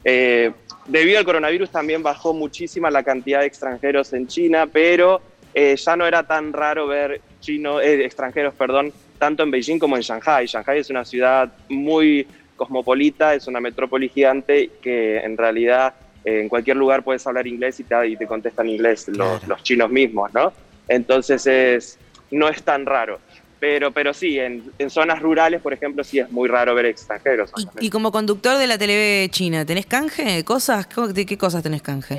Eh, 0.04 0.50
debido 0.86 1.18
al 1.18 1.24
coronavirus 1.24 1.70
también 1.70 2.02
bajó 2.02 2.32
muchísima 2.32 2.90
la 2.90 3.02
cantidad 3.02 3.40
de 3.40 3.46
extranjeros 3.46 4.12
en 4.12 4.26
China, 4.26 4.66
pero 4.66 5.20
eh, 5.52 5.76
ya 5.76 5.96
no 5.96 6.06
era 6.06 6.22
tan 6.22 6.52
raro 6.52 6.86
ver 6.86 7.20
chino, 7.40 7.80
eh, 7.80 8.04
extranjeros 8.04 8.54
perdón, 8.54 8.92
tanto 9.18 9.42
en 9.42 9.50
Beijing 9.50 9.78
como 9.78 9.96
en 9.96 10.02
Shanghai. 10.02 10.46
Shanghai 10.46 10.78
es 10.78 10.90
una 10.90 11.04
ciudad 11.04 11.52
muy 11.68 12.26
cosmopolita, 12.56 13.34
es 13.34 13.46
una 13.46 13.60
metrópoli 13.60 14.08
gigante 14.08 14.70
que 14.80 15.18
en 15.18 15.36
realidad 15.36 15.94
en 16.28 16.48
cualquier 16.48 16.76
lugar 16.76 17.02
puedes 17.02 17.26
hablar 17.26 17.46
inglés 17.46 17.80
y 17.80 17.84
te, 17.84 18.08
y 18.08 18.16
te 18.16 18.26
contestan 18.26 18.68
inglés 18.68 19.08
los, 19.08 19.46
los, 19.46 19.62
chinos 19.62 19.90
mismos, 19.90 20.32
¿no? 20.34 20.52
Entonces 20.88 21.46
es, 21.46 21.98
no 22.30 22.48
es 22.48 22.62
tan 22.62 22.86
raro. 22.86 23.20
Pero, 23.60 23.90
pero 23.90 24.14
sí, 24.14 24.38
en, 24.38 24.70
en, 24.78 24.88
zonas 24.88 25.20
rurales, 25.20 25.60
por 25.60 25.72
ejemplo, 25.72 26.04
sí 26.04 26.20
es 26.20 26.30
muy 26.30 26.48
raro 26.48 26.74
ver 26.76 26.86
extranjeros. 26.86 27.50
¿Y, 27.56 27.86
y 27.86 27.90
como 27.90 28.12
conductor 28.12 28.56
de 28.56 28.68
la 28.68 28.78
tele 28.78 29.28
china, 29.30 29.64
¿tenés 29.64 29.86
canje? 29.86 30.44
¿Cosas? 30.44 30.86
¿De 31.12 31.26
qué 31.26 31.36
cosas 31.36 31.62
tenés 31.64 31.82
canje? 31.82 32.18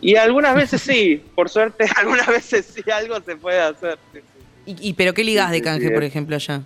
Y 0.00 0.14
algunas 0.14 0.54
veces 0.54 0.80
sí, 0.80 1.22
por 1.34 1.48
suerte, 1.48 1.86
algunas 1.96 2.26
veces 2.26 2.66
sí 2.66 2.88
algo 2.90 3.20
se 3.20 3.36
puede 3.36 3.60
hacer. 3.60 3.98
Sí, 4.12 4.20
sí. 4.20 4.44
¿Y, 4.66 4.90
¿Y, 4.90 4.92
pero 4.92 5.14
qué 5.14 5.24
ligas 5.24 5.50
de 5.50 5.62
canje, 5.62 5.90
por 5.90 6.04
ejemplo, 6.04 6.36
allá? 6.36 6.62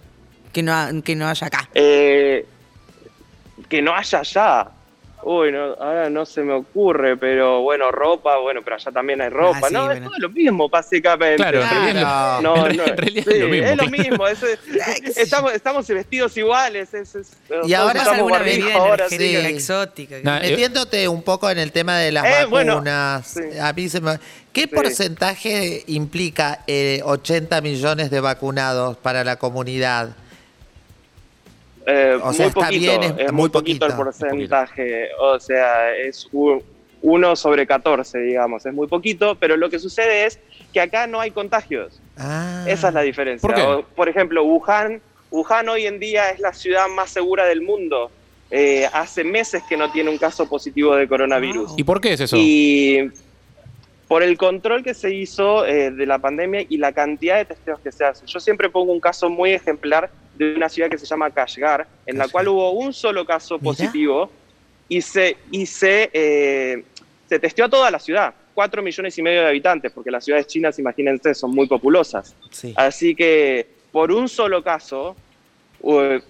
Que 0.52 0.62
no, 0.62 0.75
que 1.02 1.16
no 1.16 1.28
haya 1.28 1.47
acá. 1.47 1.68
Eh, 1.73 2.44
que 3.68 3.80
no 3.80 3.94
haya 3.94 4.18
allá. 4.18 4.68
Uy, 5.25 5.52
no, 5.52 5.75
ahora 5.75 6.11
no 6.11 6.26
se 6.26 6.43
me 6.43 6.52
ocurre, 6.52 7.17
pero 7.17 7.62
bueno, 7.62 7.93
ropa, 7.93 8.38
bueno, 8.38 8.61
pero 8.64 8.76
allá 8.76 8.91
también 8.91 9.21
hay 9.21 9.29
ropa. 9.29 9.61
Ah, 9.62 9.69
sí, 9.69 9.75
no, 9.75 9.85
bueno. 9.85 10.00
es 10.00 10.05
todo 10.05 10.19
lo 10.19 10.31
mismo, 10.31 10.69
básicamente. 10.69 11.37
Claro, 11.37 11.61
claro. 11.61 12.43
No, 12.43 12.55
no, 12.57 12.67
en 12.67 12.97
realidad 12.97 13.25
sí, 13.29 13.35
es 13.35 13.41
lo 13.41 13.49
mismo. 13.49 13.67
Es 13.69 13.76
lo 13.76 13.88
mismo 13.88 14.26
es, 14.26 14.43
es, 14.43 15.17
estamos, 15.17 15.52
estamos 15.52 15.87
vestidos 15.87 16.37
iguales. 16.37 16.93
Es, 16.93 17.17
y 17.64 17.75
ahora 17.75 18.02
es 18.02 18.09
alguna 18.09 18.38
bebida 18.38 18.75
ahora, 18.75 19.09
sí. 19.09 19.37
exótica. 19.37 20.17
No, 20.23 20.33
Metiéndote 20.41 21.07
un 21.07 21.23
poco 21.23 21.49
en 21.50 21.59
el 21.59 21.71
tema 21.71 21.99
de 21.99 22.12
las 22.12 22.25
eh, 22.25 22.45
vacunas, 22.45 23.35
bueno, 23.35 23.62
a 23.62 23.73
mí 23.73 23.88
se 23.88 24.00
me... 24.00 24.19
¿Qué 24.52 24.69
porcentaje 24.69 25.83
implica 25.87 26.62
eh, 26.67 27.00
80 27.05 27.61
millones 27.62 28.11
de 28.11 28.21
vacunados 28.21 28.99
para 28.99 29.25
la 29.25 29.37
comunidad? 29.37 30.11
Eh, 31.86 32.18
o 32.22 32.32
sea, 32.32 32.46
muy 32.46 32.52
poquito, 32.54 32.80
bien, 32.80 33.02
es, 33.02 33.14
es, 33.18 33.32
muy 33.32 33.48
poquito, 33.48 33.86
poquito 33.86 33.86
el 33.86 33.94
porcentaje, 33.94 35.08
o 35.18 35.40
sea, 35.40 35.94
es 35.96 36.28
un, 36.32 36.62
1 37.02 37.36
sobre 37.36 37.66
14, 37.66 38.18
digamos, 38.20 38.64
es 38.64 38.72
muy 38.72 38.86
poquito, 38.86 39.34
pero 39.34 39.56
lo 39.56 39.68
que 39.68 39.78
sucede 39.78 40.26
es 40.26 40.38
que 40.72 40.80
acá 40.80 41.06
no 41.06 41.20
hay 41.20 41.32
contagios. 41.32 42.00
Ah, 42.16 42.64
Esa 42.66 42.88
es 42.88 42.94
la 42.94 43.02
diferencia. 43.02 43.48
¿Por, 43.48 43.58
o, 43.60 43.82
por 43.82 44.08
ejemplo, 44.08 44.44
Wuhan, 44.44 45.00
Wuhan 45.30 45.68
hoy 45.68 45.86
en 45.86 45.98
día 45.98 46.30
es 46.30 46.38
la 46.38 46.52
ciudad 46.52 46.88
más 46.88 47.10
segura 47.10 47.44
del 47.46 47.62
mundo 47.62 48.10
eh, 48.50 48.86
hace 48.92 49.24
meses 49.24 49.62
que 49.68 49.76
no 49.76 49.90
tiene 49.90 50.10
un 50.10 50.18
caso 50.18 50.48
positivo 50.48 50.94
de 50.94 51.08
coronavirus. 51.08 51.72
¿Y 51.76 51.84
por 51.84 52.00
qué 52.00 52.12
es 52.12 52.20
eso? 52.20 52.36
Y 52.38 53.10
por 54.12 54.23
el 54.23 54.37
control 54.37 54.85
que 54.85 54.92
se 54.92 55.14
hizo 55.14 55.64
eh, 55.64 55.90
de 55.90 56.04
la 56.04 56.19
pandemia 56.19 56.66
y 56.69 56.76
la 56.76 56.92
cantidad 56.92 57.38
de 57.38 57.47
testeos 57.47 57.81
que 57.81 57.90
se 57.90 58.04
hacen. 58.04 58.26
Yo 58.26 58.40
siempre 58.40 58.69
pongo 58.69 58.92
un 58.92 59.00
caso 59.00 59.31
muy 59.31 59.52
ejemplar 59.52 60.11
de 60.35 60.54
una 60.54 60.69
ciudad 60.69 60.90
que 60.90 60.99
se 60.99 61.07
llama 61.07 61.31
Kashgar, 61.31 61.87
en 62.04 62.19
la 62.19 62.28
cual 62.28 62.49
hubo 62.49 62.73
un 62.73 62.92
solo 62.92 63.25
caso 63.25 63.59
positivo 63.59 64.31
y 64.87 65.00
se, 65.00 65.38
y 65.50 65.64
se, 65.64 66.11
eh, 66.12 66.85
se 67.26 67.38
testeó 67.38 67.64
a 67.64 67.69
toda 67.71 67.90
la 67.90 67.99
ciudad. 67.99 68.35
Cuatro 68.52 68.83
millones 68.83 69.16
y 69.16 69.23
medio 69.23 69.40
de 69.40 69.49
habitantes, 69.49 69.90
porque 69.92 70.11
las 70.11 70.26
ciudades 70.26 70.47
chinas, 70.47 70.78
imagínense, 70.78 71.33
son 71.33 71.52
muy 71.52 71.66
populosas. 71.66 72.37
Así 72.76 73.14
que 73.14 73.66
por 73.90 74.12
un 74.12 74.28
solo 74.28 74.62
caso 74.62 75.16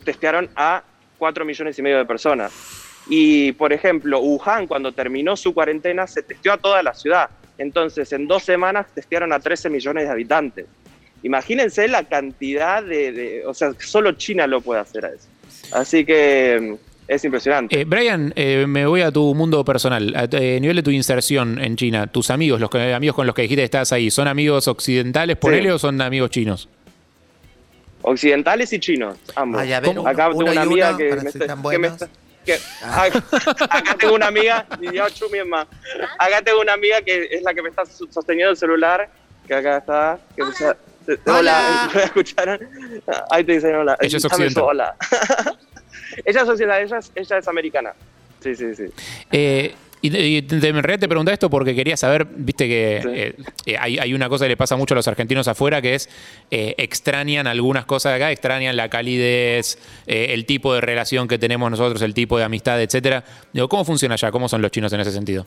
testearon 0.05 0.49
a 0.55 0.85
cuatro 1.19 1.45
millones 1.45 1.77
y 1.81 1.83
medio 1.83 1.99
de 1.99 2.05
personas. 2.05 2.53
Y, 3.09 3.51
por 3.51 3.73
ejemplo, 3.73 4.21
Wuhan, 4.21 4.69
cuando 4.69 4.93
terminó 4.93 5.37
su 5.37 5.53
cuarentena, 5.53 6.07
se 6.07 6.23
testeó 6.23 6.53
a 6.53 6.59
toda 6.59 6.81
la 6.85 6.95
ciudad. 6.95 7.29
Entonces, 7.59 8.13
en 8.13 8.27
dos 8.27 8.43
semanas 8.43 8.87
testearon 8.95 9.33
a 9.33 9.39
13 9.39 9.71
millones 9.71 10.05
de 10.05 10.11
habitantes. 10.11 10.67
Imagínense 11.23 11.87
la 11.89 12.05
cantidad 12.05 12.83
de, 12.83 13.45
O 13.47 13.55
sea, 13.55 13.73
solo 13.79 14.13
China 14.13 14.47
lo 14.47 14.61
puede 14.61 14.81
hacer 14.81 15.05
a 15.05 15.09
eso. 15.11 15.29
Así 15.73 16.05
que 16.05 16.77
es 17.07 17.25
impresionante. 17.25 17.81
Eh, 17.81 17.85
Brian, 17.85 18.33
eh, 18.37 18.67
me 18.67 18.87
voy 18.87 19.03
a 19.03 19.11
tu 19.11 19.35
mundo 19.35 19.65
personal. 19.65 20.15
A 20.17 20.25
eh, 20.33 20.59
nivel 20.61 20.77
de 20.77 20.83
tu 20.83 20.91
inserción 20.91 21.63
en 21.63 21.77
China, 21.77 22.07
tus 22.07 22.31
amigos, 22.31 22.61
los 22.61 22.75
amigos 22.75 23.15
con 23.15 23.27
los 23.27 23.35
que 23.35 23.43
dijiste 23.43 23.61
que 23.61 23.67
estás 23.67 23.93
ahí, 23.93 24.11
¿son 24.11 24.29
amigos 24.29 24.67
occidentales 24.69 25.37
por 25.37 25.55
él 25.55 25.71
o 25.71 25.79
son 25.79 26.01
amigos 26.01 26.31
chinos? 26.31 26.69
Occidentales 28.03 28.73
y 28.73 28.81
chinos, 28.81 29.17
ambos. 29.37 29.63
acá 29.63 30.31
tengo 30.31 30.51
una 30.51 30.63
amiga 30.63 30.97
que 30.97 31.15
me, 31.79 31.89
está, 31.89 32.09
acá, 32.83 33.97
tengo 33.99 34.15
una 34.15 34.27
amiga, 34.27 34.67
Acá 36.19 36.43
tengo 36.43 36.61
una 36.61 36.73
amiga 36.73 37.03
que 37.03 37.29
es 37.31 37.43
la 37.43 37.55
que 37.55 37.63
me 37.63 37.69
está 37.69 37.85
sosteniendo 37.87 38.51
el 38.51 38.57
celular, 38.57 39.09
que 39.47 39.55
acá 39.55 39.79
está. 39.79 40.19
Que 40.35 40.43
hola, 40.43 40.77
hola. 41.27 41.91
¿me 41.95 42.03
escucharon? 42.05 42.61
Ahí 43.31 43.45
te 43.45 43.53
dicen 43.53 43.75
hola. 43.75 43.97
Ella 44.01 44.19
es 44.19 44.25
occidental. 44.25 44.65
Hola. 44.65 44.97
ella 46.25 46.43
es 46.43 46.49
occidental, 46.49 46.83
ella 46.83 46.99
es, 46.99 47.13
ella 47.15 47.39
es 47.39 47.49
americana. 47.49 47.95
Sí, 48.41 48.55
sí, 48.55 48.75
sí. 48.75 48.85
Eh, 49.31 49.75
y, 50.03 50.39
en 50.39 50.49
realidad 50.51 50.99
te 50.99 51.09
pregunté 51.09 51.33
esto 51.33 51.49
porque 51.49 51.77
quería 51.77 51.97
saber, 51.97 52.27
viste 52.27 52.67
que 52.67 52.97
eh, 52.97 53.35
eh, 53.67 53.77
hay, 53.79 54.13
una 54.13 54.29
cosa 54.29 54.47
que 54.47 54.51
le 54.51 54.57
pasa 54.57 54.75
mucho 54.75 54.95
a 54.95 54.97
los 54.97 55.07
argentinos 55.07 55.47
afuera, 55.47 55.81
que 55.81 55.95
es 55.95 56.09
eh, 56.51 56.75
extrañan 56.77 57.47
algunas 57.47 57.85
cosas 57.85 58.13
de 58.13 58.17
acá, 58.17 58.33
extrañan 58.33 58.77
la 58.77 58.89
calidez, 58.89 59.79
el 60.07 60.45
tipo 60.45 60.75
de 60.75 60.81
relación 60.81 61.29
que 61.29 61.39
tenemos 61.39 61.71
nosotros, 61.71 62.03
el 62.03 62.15
tipo 62.15 62.37
de 62.37 62.43
amistad, 62.43 62.83
etcétera. 62.83 63.23
Digo, 63.53 63.69
¿cómo 63.69 63.85
funciona 63.85 64.15
allá? 64.15 64.33
¿Cómo 64.33 64.49
son 64.49 64.61
los 64.61 64.73
chinos 64.73 64.93
en 64.93 65.01
ese 65.01 65.13
sentido? 65.13 65.47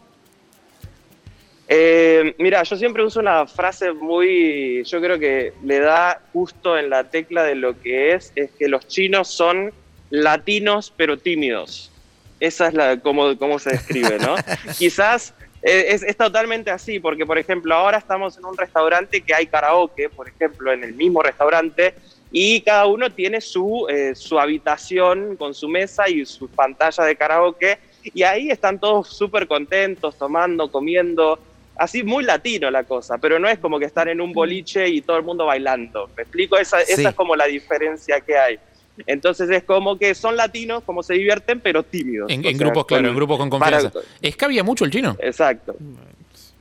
mira, 2.38 2.64
yo 2.64 2.78
siempre 2.78 3.04
uso 3.04 3.20
una 3.20 3.48
frase 3.48 3.92
muy, 3.92 4.84
yo 4.86 5.02
creo 5.02 5.20
que 5.20 5.52
le 5.64 5.80
da 5.80 6.22
justo 6.32 6.78
en 6.78 6.90
la 6.90 7.06
tecla 7.10 7.44
de 7.44 7.56
lo 7.56 7.82
que 7.82 8.14
es, 8.14 8.32
es 8.36 8.52
que 8.52 8.68
los 8.68 8.88
chinos 8.88 9.28
son 9.28 9.74
latinos 10.10 10.94
pero 10.96 11.18
tímidos. 11.18 11.92
Esa 12.40 12.68
es 12.68 12.74
la 12.74 13.00
cómo, 13.00 13.38
cómo 13.38 13.60
se 13.60 13.72
describe, 13.72 14.18
¿no? 14.20 14.36
Quizás 14.78 15.34
eh, 15.62 15.86
es, 15.90 16.04
es, 16.04 16.16
totalmente 16.16 16.70
así, 16.70 17.00
porque 17.00 17.26
por 17.26 17.38
ejemplo 17.38 17.74
ahora 17.74 17.98
estamos 17.98 18.38
en 18.38 18.46
un 18.46 18.56
restaurante 18.56 19.22
que 19.22 19.34
hay 19.34 19.48
karaoke, 19.48 20.10
por 20.10 20.28
ejemplo, 20.28 20.72
en 20.72 20.84
el 20.84 20.94
mismo 20.94 21.24
restaurante, 21.24 21.96
y 22.32 22.62
cada 22.62 22.86
uno 22.86 23.10
tiene 23.10 23.42
su, 23.42 23.88
eh, 23.90 24.14
su 24.14 24.40
habitación 24.40 25.38
con 25.38 25.54
su 25.54 25.68
mesa 25.68 26.10
y 26.10 26.26
su 26.26 26.50
pantalla 26.50 27.04
de 27.06 27.16
karaoke, 27.16 27.80
y 28.04 28.24
ahí 28.24 28.52
están 28.52 28.80
todos 28.80 29.08
súper 29.08 29.48
contentos, 29.48 30.18
tomando, 30.18 30.72
comiendo, 30.72 31.40
así 31.78 32.04
muy 32.04 32.24
latino 32.24 32.70
la 32.70 32.84
cosa, 32.84 33.18
pero 33.18 33.40
no 33.40 33.48
es 33.48 33.58
como 33.58 33.80
que 33.80 33.86
están 33.86 34.08
en 34.10 34.22
un 34.22 34.34
boliche 34.34 34.88
y 34.88 35.02
todo 35.02 35.18
el 35.18 35.24
mundo 35.24 35.46
bailando. 35.46 36.10
¿Me 36.16 36.24
explico? 36.24 36.58
Esa, 36.58 36.82
esa 36.82 37.10
es 37.10 37.16
como 37.16 37.36
la 37.36 37.46
diferencia 37.46 38.22
que 38.22 38.38
hay. 38.38 38.60
Entonces 39.08 39.50
es 39.50 39.64
como 39.64 39.98
que 39.98 40.16
son 40.16 40.36
latinos, 40.36 40.84
como 40.84 41.04
se 41.04 41.16
divierten, 41.16 41.60
pero 41.60 41.84
tímidos. 41.84 42.32
En, 42.32 42.42
grupos, 42.58 42.86
claro, 42.86 43.08
en 43.08 43.16
grupos 43.16 43.38
con 43.38 43.50
confianza. 43.50 43.92
¿Escabia 44.22 44.64
mucho 44.64 44.86
el 44.86 44.92
chino? 44.92 45.18
Exacto. 45.20 45.76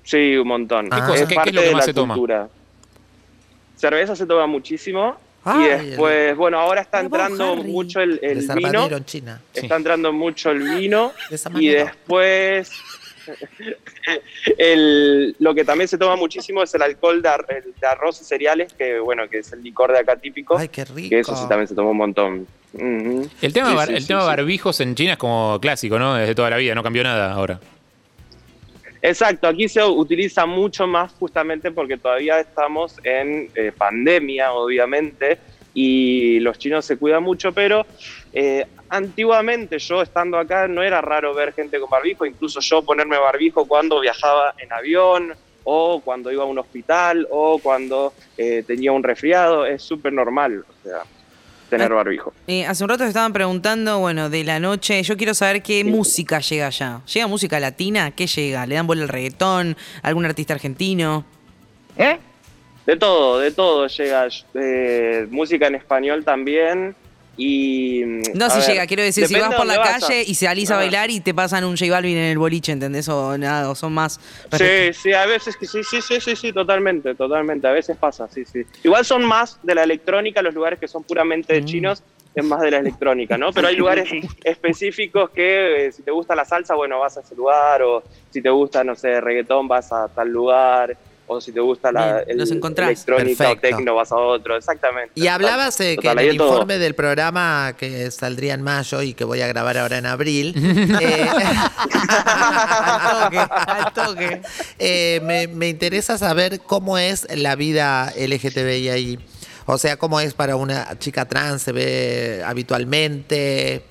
Sí, 0.03 0.37
un 0.37 0.49
montón. 0.49 0.91
¿Qué, 0.91 1.23
es, 1.23 1.33
parte 1.33 1.53
lo 1.53 1.63
que 1.63 1.73
más 1.73 1.85
se 1.85 1.95
toma? 1.95 2.17
Cerveza 3.77 4.17
se 4.17 4.27
toma 4.27 4.47
muchísimo. 4.47 5.17
y 5.47 5.63
después, 5.63 6.37
bueno, 6.37 6.59
ahora 6.59 6.81
está 6.81 7.01
entrando 7.01 7.57
mucho 7.57 8.01
el, 8.01 8.19
vino. 8.55 8.89
Está 9.53 9.77
entrando 9.77 10.13
mucho 10.13 10.51
el 10.51 10.63
vino. 10.63 11.13
y 11.55 11.69
después 11.69 12.71
el, 14.59 15.37
lo 15.39 15.55
que 15.55 15.65
también 15.65 15.89
se 15.89 15.99
toma 15.99 16.17
muchísimo 16.17 16.63
es 16.63 16.75
el 16.75 16.83
alcohol 16.83 17.23
de, 17.23 17.29
arroz 17.87 18.21
y 18.21 18.25
cereales, 18.25 18.73
que 18.73 18.99
bueno, 18.99 19.29
que 19.29 19.39
es 19.39 19.53
el 19.53 19.63
licor 19.63 19.93
de 19.93 19.99
acá 19.99 20.17
típico. 20.17 20.57
Ay, 20.57 20.69
qué 20.69 20.85
rico. 20.85 21.11
Que 21.11 21.21
eso 21.21 21.37
sí 21.37 21.49
también 21.49 21.69
se 21.69 21.75
toma 21.75 21.91
un 21.91 21.97
montón. 21.97 22.47
El 22.77 23.53
tema, 23.53 23.85
el 23.85 24.07
tema 24.07 24.25
barbijos 24.25 24.81
en 24.81 24.95
China 24.95 25.13
es 25.13 25.19
como 25.19 25.59
clásico, 25.61 25.99
¿no? 25.99 26.15
Desde 26.15 26.35
toda 26.35 26.51
la 26.51 26.57
vida, 26.57 26.75
no 26.75 26.83
cambió 26.83 27.05
nada 27.05 27.33
ahora. 27.33 27.61
Exacto, 29.01 29.47
aquí 29.49 29.69
se 29.69 29.85
utiliza 29.85 30.47
mucho 30.47 30.87
más 30.87 31.13
justamente 31.13 31.71
porque 31.71 31.99
todavía 31.99 32.41
estamos 32.41 32.97
en 33.05 33.51
eh, 33.55 33.71
pandemia, 33.77 34.53
obviamente, 34.53 35.39
y 35.75 36.39
los 36.41 36.59
chinos 36.59 36.85
se 36.85 36.97
cuidan 36.97 37.23
mucho, 37.23 37.53
pero 37.53 37.85
eh, 38.33 38.67
antiguamente 38.89 39.79
yo 39.79 40.01
estando 40.01 40.39
acá 40.39 40.69
no 40.69 40.83
era 40.83 41.01
raro 41.01 41.35
ver 41.35 41.53
gente 41.53 41.81
con 41.81 41.91
barbijo, 41.91 42.25
incluso 42.25 42.61
yo 42.61 42.83
ponerme 42.83 43.19
barbijo 43.19 43.67
cuando 43.67 44.01
viajaba 44.01 44.55
en 44.59 44.73
avión 44.73 45.35
o 45.65 46.01
cuando 46.01 46.31
iba 46.31 46.45
a 46.45 46.47
un 46.47 46.59
hospital 46.59 47.27
o 47.31 47.59
cuando 47.59 48.15
eh, 48.39 48.63
tenía 48.67 48.93
un 48.93 49.03
resfriado, 49.03 49.67
es 49.67 49.83
súper 49.83 50.13
normal, 50.13 50.65
o 50.69 50.83
sea, 50.89 51.03
tener 51.69 51.91
ah, 51.91 51.97
barbijo. 51.97 52.33
Eh, 52.47 52.65
hace 52.67 52.85
un 52.85 52.91
rato 52.91 53.05
estaban 53.05 53.33
preguntando, 53.33 53.99
bueno, 53.99 54.31
de 54.31 54.45
la 54.45 54.61
noche, 54.61 55.03
yo 55.03 55.17
quiero 55.17 55.35
saber 55.35 55.63
qué 55.63 55.83
música 55.83 56.39
llega 56.41 56.67
allá. 56.69 57.01
¿Llega 57.13 57.27
música 57.27 57.59
latina? 57.59 58.11
¿Qué 58.13 58.27
llega? 58.27 58.67
¿Le 58.67 58.77
dan 58.77 58.87
bola 58.87 59.03
al 59.03 59.09
reggaetón? 59.09 59.77
¿Algún 60.03 60.25
artista 60.27 60.55
argentino? 60.55 61.25
¿Eh? 61.97 62.19
De 62.87 62.97
todo, 62.97 63.39
de 63.39 63.51
todo 63.51 63.87
llega. 63.87 64.29
Eh, 64.55 65.27
música 65.31 65.67
en 65.67 65.75
español 65.77 66.25
también. 66.25 66.95
Y, 67.37 68.03
no, 68.35 68.49
si 68.49 68.61
llega, 68.61 68.87
quiero 68.87 69.03
decir, 69.03 69.27
si 69.27 69.35
vas 69.35 69.55
por 69.55 69.67
la 69.67 69.83
calle 69.83 70.23
y 70.23 70.35
se 70.35 70.47
alisa 70.47 70.75
a 70.75 70.77
bailar 70.77 71.11
y 71.11 71.19
te 71.19 71.35
pasan 71.35 71.65
un 71.65 71.77
J 71.77 71.91
Balvin 71.91 72.17
en 72.17 72.31
el 72.31 72.39
boliche, 72.39 72.71
¿entendés? 72.71 73.09
O 73.09 73.37
nada, 73.37 73.71
o 73.71 73.75
son 73.75 73.93
más. 73.93 74.21
Sí, 74.53 74.93
sí, 74.93 75.13
a 75.13 75.27
veces 75.27 75.57
que 75.57 75.67
sí, 75.67 75.83
sí, 75.83 76.01
sí, 76.01 76.21
sí, 76.21 76.37
sí, 76.37 76.53
totalmente, 76.53 77.15
totalmente. 77.17 77.67
A 77.67 77.73
veces 77.73 77.97
pasa, 77.97 78.29
sí, 78.29 78.45
sí. 78.45 78.63
Igual 78.85 79.05
son 79.05 79.25
más 79.25 79.59
de 79.65 79.75
la 79.75 79.83
electrónica, 79.83 80.43
los 80.43 80.55
lugares 80.55 80.79
que 80.79 80.87
son 80.87 81.03
puramente 81.03 81.61
mm. 81.61 81.65
chinos, 81.65 82.05
es 82.37 82.45
más 82.45 82.61
de 82.61 82.71
la 82.71 82.79
electrónica, 82.79 83.37
¿no? 83.37 83.53
Pero 83.53 83.67
hay 83.67 83.77
lugares 83.77 84.09
específicos 84.45 85.31
que 85.31 85.87
eh, 85.87 85.93
si 85.93 86.03
te 86.03 86.13
gusta 86.13 86.37
la 86.37 86.45
salsa, 86.45 86.77
bueno, 86.77 87.01
vas 87.01 87.17
a 87.17 87.21
ese 87.21 87.35
lugar, 87.35 87.83
o 87.83 88.05
si 88.31 88.43
te 88.43 88.51
gusta, 88.51 88.85
no 88.85 88.95
sé, 88.95 89.21
reggaetón, 89.21 89.67
vas 89.67 89.93
a 89.93 90.07
tal 90.09 90.29
lugar 90.29 90.97
o 91.27 91.41
si 91.41 91.53
te 91.53 91.61
gusta 91.61 91.91
la 91.91 92.21
el, 92.21 92.41
electrónica 92.41 93.51
o 93.51 93.57
tecno 93.57 93.95
vas 93.95 94.13
a 94.13 94.17
otro, 94.17 94.57
exactamente. 94.57 95.13
Y 95.15 95.29
hablabas 95.29 95.77
que 95.77 95.99
en 96.03 96.19
el 96.19 96.35
informe 96.35 96.79
del 96.79 96.95
programa 96.95 97.75
que 97.79 98.11
saldría 98.11 98.55
en 98.55 98.63
mayo 98.63 99.03
y 99.03 99.15
que 99.15 99.25
voy 99.25 99.41
a 99.41 99.47
grabar 99.47 99.79
ahora 99.79 99.99
en 99.99 100.07
abril, 100.07 100.55
eh, 101.01 101.27
al 102.85 103.31
toque, 103.31 103.39
al 103.39 103.93
toque. 103.93 104.43
Eh, 104.79 105.21
me, 105.25 105.47
me, 105.49 105.69
interesa 105.69 106.19
saber 106.19 106.61
cómo 106.61 106.99
es 106.99 107.27
la 107.35 107.57
vida 107.57 108.13
LGTBI 108.17 108.89
ahí. 108.89 109.19
O 109.67 109.79
sea, 109.79 109.97
cómo 109.97 110.21
es 110.21 110.35
para 110.35 110.57
una 110.57 110.99
chica 110.99 111.27
trans, 111.27 111.63
se 111.63 111.73
ve 111.73 112.43
habitualmente. 112.45 113.83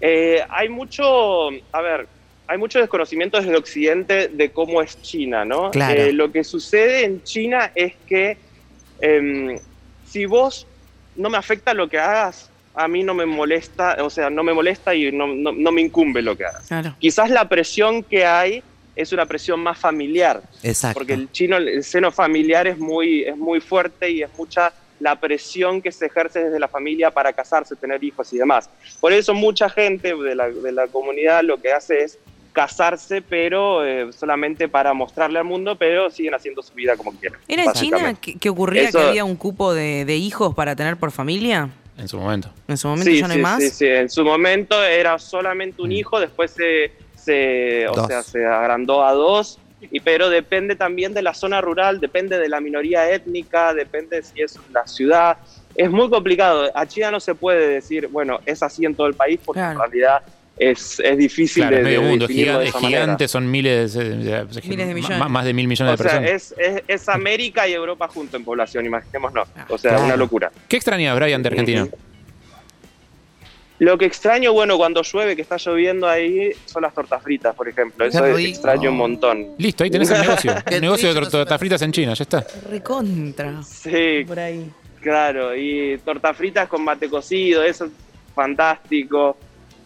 Eh, 0.00 0.44
hay 0.50 0.68
mucho, 0.68 1.48
a 1.72 1.80
ver, 1.80 2.06
hay 2.46 2.58
mucho 2.58 2.78
desconocimiento 2.78 3.38
desde 3.38 3.50
el 3.50 3.56
occidente 3.56 4.28
de 4.28 4.50
cómo 4.50 4.82
es 4.82 5.00
China, 5.02 5.44
¿no? 5.44 5.70
Eh, 5.72 6.12
lo 6.12 6.30
que 6.30 6.44
sucede 6.44 7.04
en 7.04 7.22
China 7.22 7.72
es 7.74 7.94
que 8.06 8.36
em, 9.00 9.58
si 10.06 10.26
vos 10.26 10.66
no 11.16 11.30
me 11.30 11.38
afecta 11.38 11.72
lo 11.72 11.88
que 11.88 11.98
hagas, 11.98 12.50
a 12.74 12.88
mí 12.88 13.02
no 13.02 13.14
me 13.14 13.24
molesta, 13.24 13.96
o 14.00 14.10
sea, 14.10 14.30
no 14.30 14.42
me 14.42 14.52
molesta 14.52 14.94
y 14.94 15.10
no, 15.12 15.26
me 15.26 15.80
incumbe 15.80 16.22
lo 16.22 16.36
que 16.36 16.44
hagas. 16.44 16.68
Quizás 16.98 17.30
la 17.30 17.48
presión 17.48 18.02
que 18.02 18.26
hay 18.26 18.62
es 18.96 19.12
una 19.12 19.26
presión 19.26 19.60
más 19.60 19.78
familiar. 19.78 20.42
Exacto. 20.62 20.98
Porque 20.98 21.14
el 21.14 21.30
chino, 21.30 21.56
el 21.56 21.82
seno 21.84 22.10
familiar 22.10 22.66
es 22.66 22.78
muy, 22.78 23.22
es 23.22 23.36
muy 23.36 23.60
fuerte 23.60 24.10
y 24.10 24.22
es 24.22 24.30
mucha 24.36 24.72
la 25.00 25.18
presión 25.18 25.82
que 25.82 25.92
se 25.92 26.06
ejerce 26.06 26.44
desde 26.44 26.58
la 26.60 26.68
familia 26.68 27.10
para 27.10 27.32
casarse, 27.32 27.76
tener 27.76 28.02
hijos 28.02 28.32
y 28.32 28.38
demás. 28.38 28.70
Por 29.00 29.12
eso 29.12 29.34
mucha 29.34 29.68
gente 29.68 30.14
de 30.14 30.34
la, 30.34 30.48
de 30.48 30.72
la 30.72 30.86
comunidad 30.86 31.42
lo 31.42 31.60
que 31.60 31.72
hace 31.72 32.04
es 32.04 32.18
casarse, 32.54 33.20
pero 33.20 33.84
eh, 33.84 34.10
solamente 34.12 34.68
para 34.68 34.94
mostrarle 34.94 35.38
al 35.40 35.44
mundo, 35.44 35.76
pero 35.76 36.08
siguen 36.08 36.34
haciendo 36.34 36.62
su 36.62 36.72
vida 36.72 36.96
como 36.96 37.12
quieran. 37.12 37.38
¿Era 37.48 37.64
en 37.64 37.72
China 37.72 38.14
que, 38.14 38.48
ocurría 38.48 38.90
que 38.90 38.98
había 38.98 39.24
un 39.24 39.36
cupo 39.36 39.74
de, 39.74 40.16
hijos 40.16 40.54
para 40.54 40.74
tener 40.74 40.96
por 40.96 41.10
familia? 41.10 41.68
En 41.98 42.08
su 42.08 42.16
momento. 42.16 42.50
En 42.66 42.78
su 42.78 42.88
momento 42.88 43.10
ya 43.10 43.28
no 43.28 43.34
hay 43.34 43.42
más. 43.42 43.62
Sí, 43.62 43.70
sí, 43.70 43.86
en 43.86 44.08
su 44.08 44.24
momento 44.24 44.82
era 44.82 45.18
solamente 45.18 45.82
un 45.82 45.88
mm. 45.88 45.92
hijo, 45.92 46.20
después 46.20 46.52
se, 46.52 46.92
se, 47.16 47.86
o 47.88 48.06
sea, 48.06 48.22
se 48.22 48.46
agrandó 48.46 49.04
a 49.04 49.12
dos, 49.12 49.58
y, 49.90 50.00
pero 50.00 50.30
depende 50.30 50.76
también 50.76 51.12
de 51.12 51.22
la 51.22 51.34
zona 51.34 51.60
rural, 51.60 52.00
depende 52.00 52.38
de 52.38 52.48
la 52.48 52.60
minoría 52.60 53.10
étnica, 53.10 53.74
depende 53.74 54.22
si 54.22 54.40
es 54.40 54.58
la 54.72 54.86
ciudad. 54.86 55.38
Es 55.74 55.90
muy 55.90 56.08
complicado. 56.08 56.70
A 56.74 56.86
China 56.86 57.10
no 57.10 57.20
se 57.20 57.34
puede 57.34 57.68
decir, 57.68 58.06
bueno, 58.06 58.38
es 58.46 58.62
así 58.62 58.84
en 58.84 58.94
todo 58.94 59.08
el 59.08 59.14
país, 59.14 59.40
porque 59.44 59.60
en 59.60 59.76
realidad 59.76 60.22
es, 60.56 61.00
es 61.00 61.18
difícil 61.18 61.68
de, 61.68 61.82
medio 61.82 62.02
mundo, 62.02 62.26
es 62.26 62.74
gigante, 62.74 63.26
son 63.26 63.50
miles, 63.50 63.94
de, 63.94 64.46
miles 64.64 64.88
de 64.88 64.94
millones. 64.94 65.28
Más 65.28 65.44
de 65.44 65.52
mil 65.52 65.66
millones 65.66 65.98
de 65.98 66.02
personas. 66.02 66.30
Es, 66.30 66.54
es, 66.56 66.82
es, 66.86 67.08
América 67.08 67.66
y 67.66 67.72
Europa 67.72 68.08
junto 68.08 68.36
en 68.36 68.44
población, 68.44 68.86
imaginémonos. 68.86 69.48
Ah. 69.56 69.66
O 69.68 69.78
sea, 69.78 69.98
una 69.98 70.16
locura. 70.16 70.52
¿Qué 70.68 70.76
extraña 70.76 71.14
Brian 71.14 71.42
de 71.42 71.48
Argentina? 71.48 71.88
Lo 73.80 73.98
que 73.98 74.04
extraño, 74.04 74.52
bueno, 74.52 74.76
cuando 74.76 75.02
llueve, 75.02 75.34
que 75.34 75.42
está 75.42 75.56
lloviendo 75.56 76.08
ahí, 76.08 76.52
son 76.64 76.82
las 76.82 76.94
tortas 76.94 77.20
fritas, 77.20 77.54
por 77.56 77.68
ejemplo. 77.68 78.04
Eso 78.04 78.24
es 78.24 78.46
extraño 78.46 78.90
un 78.90 78.96
montón. 78.96 79.48
Listo, 79.58 79.82
ahí 79.82 79.90
tenés 79.90 80.10
el 80.10 80.20
negocio. 80.20 80.54
el 80.70 80.80
negocio 80.80 81.12
de 81.12 81.26
tortas 81.28 81.58
fritas 81.58 81.82
en 81.82 81.90
China, 81.90 82.14
ya 82.14 82.22
está. 82.22 82.46
Recontra. 82.70 83.62
Sí. 83.64 84.24
Por 84.26 84.38
ahí. 84.38 84.70
Claro, 85.00 85.54
y 85.54 85.98
tortas 85.98 86.36
fritas 86.36 86.68
con 86.68 86.82
mate 86.82 87.10
cocido, 87.10 87.62
eso 87.64 87.86
es 87.86 87.90
fantástico. 88.34 89.36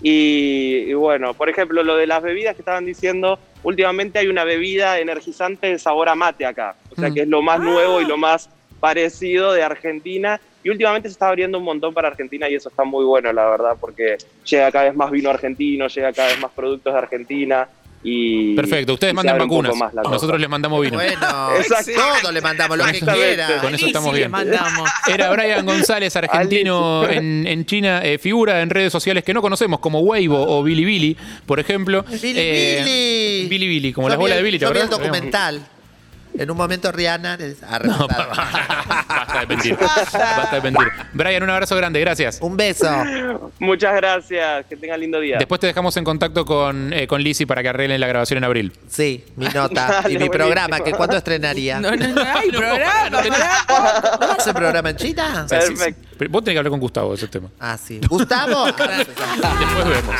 Y, 0.02 0.92
bueno, 0.94 1.34
por 1.34 1.48
ejemplo, 1.48 1.82
lo 1.82 1.96
de 1.96 2.06
las 2.06 2.22
bebidas 2.22 2.54
que 2.54 2.62
estaban 2.62 2.84
diciendo, 2.84 3.38
últimamente 3.62 4.18
hay 4.18 4.28
una 4.28 4.44
bebida 4.44 5.00
energizante 5.00 5.68
de 5.68 5.78
sabor 5.78 6.08
a 6.08 6.14
mate 6.14 6.46
acá, 6.46 6.76
o 6.90 6.94
sea 6.94 7.10
mm. 7.10 7.14
que 7.14 7.20
es 7.22 7.28
lo 7.28 7.42
más 7.42 7.60
nuevo 7.60 8.00
y 8.00 8.04
lo 8.04 8.16
más 8.16 8.48
parecido 8.80 9.52
de 9.52 9.62
Argentina. 9.62 10.40
Y 10.62 10.70
últimamente 10.70 11.08
se 11.08 11.12
está 11.12 11.28
abriendo 11.28 11.58
un 11.58 11.64
montón 11.64 11.94
para 11.94 12.08
Argentina 12.08 12.48
y 12.48 12.54
eso 12.54 12.68
está 12.68 12.84
muy 12.84 13.04
bueno, 13.04 13.32
la 13.32 13.48
verdad, 13.48 13.76
porque 13.80 14.18
llega 14.44 14.70
cada 14.70 14.84
vez 14.86 14.94
más 14.94 15.10
vino 15.10 15.30
argentino, 15.30 15.88
llega 15.88 16.12
cada 16.12 16.28
vez 16.28 16.40
más 16.40 16.50
productos 16.52 16.92
de 16.92 16.98
Argentina. 16.98 17.68
Perfecto, 18.02 18.94
ustedes 18.94 19.14
mandan 19.14 19.38
vacunas. 19.38 19.74
Nosotros 19.94 20.40
les 20.40 20.48
mandamos 20.48 20.80
vino. 20.82 20.96
Bueno, 20.96 21.20
todo 22.22 22.32
le 22.32 22.40
mandamos 22.40 22.78
lo 22.78 22.84
que 22.84 23.00
quiera. 23.00 23.60
Con 23.60 23.74
eso 23.74 23.86
estamos 23.86 24.14
bien. 24.14 24.32
Era 25.06 25.30
Brian 25.30 25.66
González, 25.66 26.14
argentino 26.16 27.08
en, 27.08 27.66
China, 27.66 28.00
eh, 28.02 28.18
figura 28.18 28.62
en 28.62 28.70
redes 28.70 28.92
sociales 28.92 29.24
que 29.24 29.34
no 29.34 29.42
conocemos, 29.42 29.80
como 29.80 30.00
Weibo 30.00 30.40
o 30.40 30.62
Billy 30.62 31.16
por 31.46 31.60
ejemplo. 31.60 32.04
Billy 32.08 32.34
eh, 32.36 33.46
Billy. 33.48 33.68
Billy 33.68 33.92
como 33.92 34.08
las 34.08 34.18
bolas 34.18 34.36
de 34.38 34.42
Billy, 34.42 34.58
¿te 34.58 34.66
el 34.66 34.88
documental. 34.88 35.62
En 36.38 36.50
un 36.52 36.56
momento 36.56 36.92
Rihanna 36.92 37.36
no, 37.84 38.08
basta 38.08 39.40
de 39.40 39.46
mentir. 39.46 39.76
basta 40.12 40.54
de 40.54 40.60
mentir. 40.62 40.86
Brian, 41.12 41.42
un 41.42 41.50
abrazo 41.50 41.74
grande, 41.76 41.98
gracias. 41.98 42.38
Un 42.40 42.56
beso. 42.56 42.88
Muchas 43.58 43.94
gracias, 43.96 44.66
que 44.66 44.76
tengan 44.76 45.00
lindo 45.00 45.18
día. 45.18 45.38
Después 45.38 45.60
te 45.60 45.66
dejamos 45.66 45.96
en 45.96 46.04
contacto 46.04 46.44
con, 46.44 46.92
eh, 46.92 47.08
con 47.08 47.20
Lizzie 47.22 47.46
para 47.46 47.62
que 47.62 47.70
arreglen 47.70 48.00
la 48.00 48.06
grabación 48.06 48.38
en 48.38 48.44
abril. 48.44 48.72
Sí, 48.88 49.24
mi 49.34 49.46
nota 49.46 50.04
y 50.08 50.16
mi 50.16 50.28
programa, 50.28 50.78
que 50.80 50.92
cuándo 50.92 51.16
estrenaría. 51.16 51.80
No, 51.80 51.96
no, 51.96 52.06
no 52.06 52.22
hay 52.22 52.50
programa. 52.50 53.10
¿No, 53.10 54.26
¿No 54.26 54.32
hace 54.32 54.54
programa 54.54 54.90
en 54.90 54.96
China? 54.96 55.46
Perfecto. 55.48 56.26
Vos 56.30 56.44
tenés 56.44 56.54
que 56.54 56.58
hablar 56.58 56.70
con 56.70 56.80
Gustavo 56.80 57.10
de 57.10 57.16
ese 57.16 57.28
tema. 57.28 57.48
Ah, 57.58 57.76
sí. 57.76 58.00
¿Gustavo? 58.08 58.66
Después 58.66 59.88
vemos. 59.88 60.16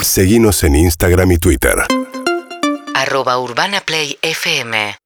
Seguimos 0.00 0.64
en 0.64 0.76
Instagram 0.76 1.32
y 1.32 1.38
Twitter. 1.38 1.74
Arroba 2.94 3.38
Urbana 3.38 3.82
Play 3.82 4.18
FM. 4.22 4.96